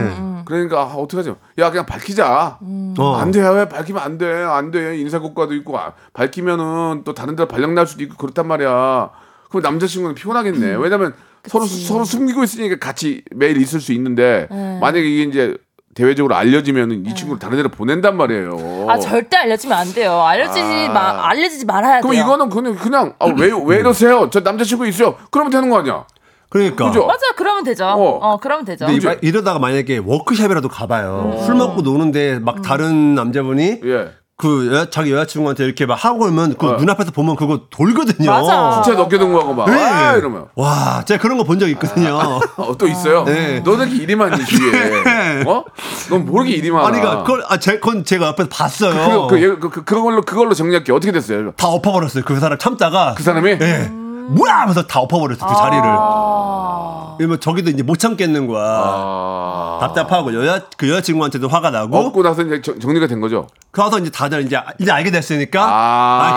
[0.44, 1.34] 그러니까 아, 어떡하지?
[1.58, 2.58] 야 그냥 밝히자.
[2.60, 3.16] 어.
[3.16, 3.40] 안 돼.
[3.46, 4.26] 왜 밝히면 안 돼.
[4.32, 4.98] 안 돼.
[4.98, 9.10] 인사고과도 있고 아, 밝히면은 또 다른 데로 발령 날 수도 있고 그렇단 말이야.
[9.50, 10.76] 그럼 남자친구는 피곤하겠네.
[10.76, 11.14] 왜냐면
[11.46, 14.46] 서로 서로 숨기고 있으니까 같이 매일 있을 수 있는데
[14.80, 15.56] 만약에 이게 이제
[15.94, 18.86] 대외적으로 알려지면은 이 친구를 다른 데로 보낸단 말이에요.
[18.88, 20.22] 아 절대 알려지면 안 돼요.
[20.22, 20.92] 알려지지 아.
[20.92, 22.10] 마 알려지지 말아야 돼요.
[22.10, 24.30] 그럼 이거는 그냥 그냥 아, 왜, 왜 이러세요?
[24.30, 25.16] 저 남자친구 있어요.
[25.30, 26.04] 그러면 되는 거 아니야?
[26.48, 26.86] 그러니까.
[26.86, 27.06] 그죠?
[27.06, 27.86] 맞아 그러면 되죠.
[27.86, 28.18] 어.
[28.22, 28.86] 어, 그러면 되죠.
[28.86, 31.34] 근데 이- 이러다가 만약에 워크숍이라도 가봐요.
[31.38, 31.44] 음.
[31.44, 34.12] 술 먹고 노는데 막 다른 남자분이 예.
[34.42, 36.72] 그 여자, 자기 여자친구한테 이렇게 막 하고 오면 그 어.
[36.76, 38.28] 눈앞에서 보면 그거 돌거든요.
[38.28, 38.82] 맞아.
[38.84, 39.80] 진짜 어깨 동무 하고 막 네.
[39.80, 42.16] 아, 이러면 와, 제가 그런 거 본 적 있거든요.
[42.56, 43.22] 어, 또 있어요.
[43.24, 43.60] 네.
[43.60, 45.44] 너는 이렇게 일이 많니 뒤에?
[45.46, 45.64] 어?
[46.10, 46.88] 넌 모르게 일이 많아.
[46.88, 49.28] 아니, 그러니까 그걸, 아, 제, 그건 제가 옆에서 봤어요.
[49.28, 50.92] 그, 그, 그, 그, 그걸로 그걸로 정리할게.
[50.92, 51.52] 어떻게 됐어요?
[51.52, 52.24] 다 엎어버렸어요.
[52.24, 53.14] 그 사람 참다가.
[53.16, 53.92] 그 사람이 예.
[54.30, 54.60] 뭐야!
[54.62, 55.48] 하면서 다 엎어버렸어요.
[55.48, 55.82] 그 자리를.
[55.86, 57.14] 아.
[57.18, 58.64] 그러면 저기도 이제 못 참겠는 거야.
[58.64, 59.78] 아.
[59.80, 63.46] 답답하고 여자 그 여자친구한테도 화가 나고 얻고 나서 이제 정- 정리가 된 거죠.
[63.70, 65.68] 그래서 이제 다들 이제 이제 알게 됐으니까 아.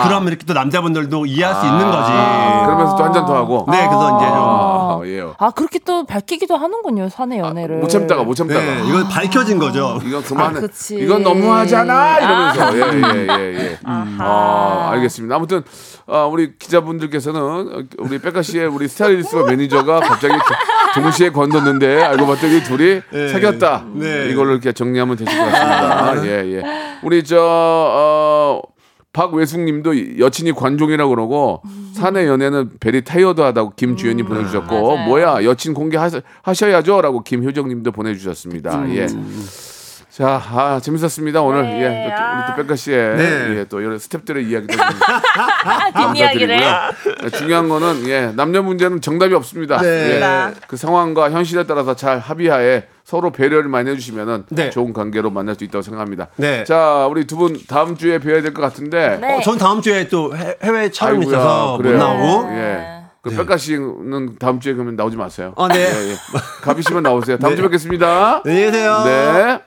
[0.00, 2.10] 아, 그러면 이렇게 또 남자분들도 이해할 수 있는 거지.
[2.12, 3.66] 그러면서 또 한 잔 더 하고.
[3.70, 5.22] 네, 그래서 이제 좀 아, 예.
[5.38, 7.78] 아 그렇게 또 밝히기도 하는군요 사내 연애를.
[7.78, 8.60] 못 참다가 못 참다가.
[8.60, 9.98] 네, 이건 밝혀진 거죠.
[10.04, 10.58] 이건 그만해.
[10.58, 10.96] 아, 그치.
[10.96, 13.78] 이건 너무하잖아 이러면서 예예예 예, 예.
[13.84, 15.34] 아 알겠습니다.
[15.36, 15.62] 아무튼
[16.08, 22.26] 아, 우리 기자분들께서는 어, 우리 빽가 씨의 우리 스타일리스트와 매니저가 갑자기 도- 동시에 관뒀는데 알고
[22.26, 23.28] 봤더니 둘이 네.
[23.28, 23.84] 사귀었다.
[23.94, 24.28] 네.
[24.30, 26.26] 이걸로 이렇게 정리하면 되실 것 같습니다.
[26.26, 26.62] 예 예.
[27.02, 28.62] 우리 저 어,
[29.12, 31.62] 박외숙님도 여친이 관종이라고 그러고
[31.94, 35.06] 사내 연애는 very tired 하다고 김주연이 보내주셨고 맞아요.
[35.08, 38.84] 뭐야 여친 공개하셔야죠라고 김효정님도 보내주셨습니다.
[38.94, 39.06] 예.
[40.16, 41.42] 자, 아, 재밌었습니다.
[41.42, 42.38] 오늘 네, 예, 또, 아.
[42.38, 43.56] 우리 또 빽가 씨의 네.
[43.58, 44.84] 예, 또 여러 스탭들의 이야기도 좀
[46.14, 46.58] 뒷이야기를.
[46.58, 49.76] 예, 중요한 거는 예, 남녀 문제는 정답이 없습니다.
[49.82, 49.88] 네.
[50.22, 54.70] 예, 그 상황과 현실에 따라서 잘 합의하에 서로 배려를 많이 해주시면은 네.
[54.70, 56.28] 좋은 관계로 만날 수 있다고 생각합니다.
[56.36, 56.64] 네.
[56.64, 59.18] 자, 우리 두 분 다음 주에 뵈야 될 것 같은데.
[59.20, 59.36] 네.
[59.36, 61.92] 어, 전 다음 주에 또 해, 해외 촬영 아이고야, 있어서 그래요.
[61.92, 62.48] 못 나오고.
[62.56, 63.02] 예.
[63.20, 65.52] 그 백가 씨는 다음 주에 그러면 나오지 마세요.
[65.58, 65.80] 아, 네.
[65.80, 66.16] 예, 예.
[66.62, 67.36] 가비 씨만 나오세요.
[67.38, 67.56] 다음 네.
[67.56, 68.40] 주에 뵙겠습니다.
[68.46, 69.02] 안녕히 계세요.
[69.04, 69.58] 네.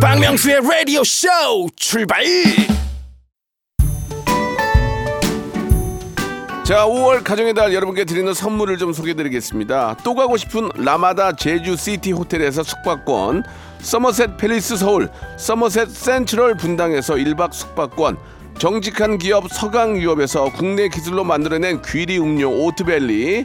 [0.00, 1.28] 박명수의 라디오 쇼
[1.76, 2.24] 출발
[6.64, 9.98] 자, 5월 가정의 달 여러분께 드리는 선물을 좀 소개드리겠습니다.
[10.02, 13.42] 또 가고 싶은 라마다 제주 시티 호텔에서 숙박권,
[13.80, 18.16] 서머셋 팰리스 서울, 서머셋 센트럴 분당에서 1박 숙박권,
[18.58, 23.44] 정직한 기업 서강유업에서 국내 기술로 만들어낸 귀리 음료 오트밸리,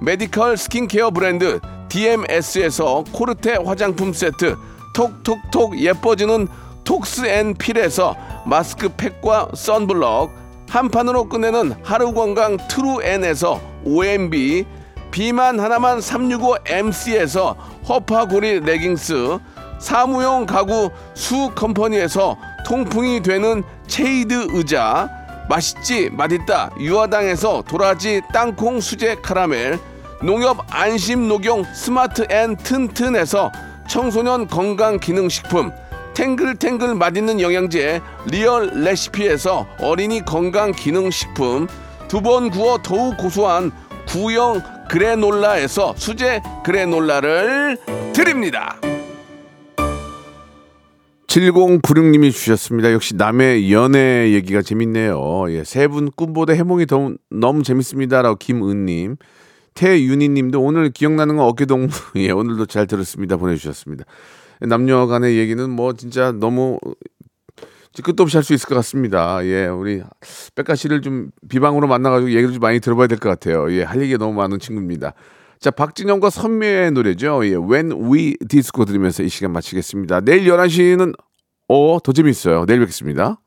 [0.00, 4.56] 메디컬 스킨케어 브랜드 DMS에서 코르테 화장품 세트
[4.94, 6.48] 톡톡톡 예뻐지는
[6.84, 10.30] 톡스앤필에서 마스크팩과 선블럭
[10.68, 14.64] 한 판으로 끝내는 하루 건강 트루엔에서 OMB
[15.10, 17.56] 비만 하나만 365MC에서
[17.88, 19.38] 허파고리 레깅스
[19.78, 22.36] 사무용 가구 수 컴퍼니에서
[22.66, 25.08] 통풍이 되는 체이드 의자
[25.48, 29.78] 맛있지 맛있다 유화당에서 도라지 땅콩 수제 카라멜
[30.22, 33.52] 농협 안심 녹용 스마트 앤 튼튼에서
[33.88, 35.70] 청소년 건강 기능 식품
[36.14, 41.68] 탱글탱글 맛있는 영양제 리얼 레시피에서 어린이 건강 기능 식품
[42.08, 43.70] 두 번 구워 더욱 고소한
[44.08, 47.76] 구형 그래놀라에서 수제 그래놀라를
[48.14, 48.76] 드립니다.
[51.26, 52.90] 7096님이 주셨습니다.
[52.92, 55.44] 역시 남의 연애 얘기가 재밌네요.
[55.50, 59.16] 예, 세 분 꿈보다 해몽이 더, 너무 재밌습니다라고 김은님.
[59.78, 61.86] 태윤희 님도 오늘 기억나는 건 어깨동무.
[62.16, 63.36] 예, 오늘도 잘 들었습니다.
[63.36, 64.04] 보내주셨습니다.
[64.62, 66.80] 남녀 간의 얘기는 뭐 진짜 너무
[68.02, 69.44] 끝도 없이 할 수 있을 것 같습니다.
[69.44, 70.02] 예, 우리
[70.56, 73.72] 백가 씨를 좀 비방으로 만나가지고 얘기를 좀 많이 들어봐야 될 것 같아요.
[73.72, 75.14] 예, 할 얘기가 너무 많은 친구입니다.
[75.60, 77.46] 자, 박진영과 선미의 노래죠.
[77.46, 80.22] 예, When We Disco 들으면서 이 시간 마치겠습니다.
[80.22, 81.14] 내일 11시는,
[81.68, 82.66] 어, 더 재밌어요.
[82.66, 83.40] 내일 뵙겠습니다.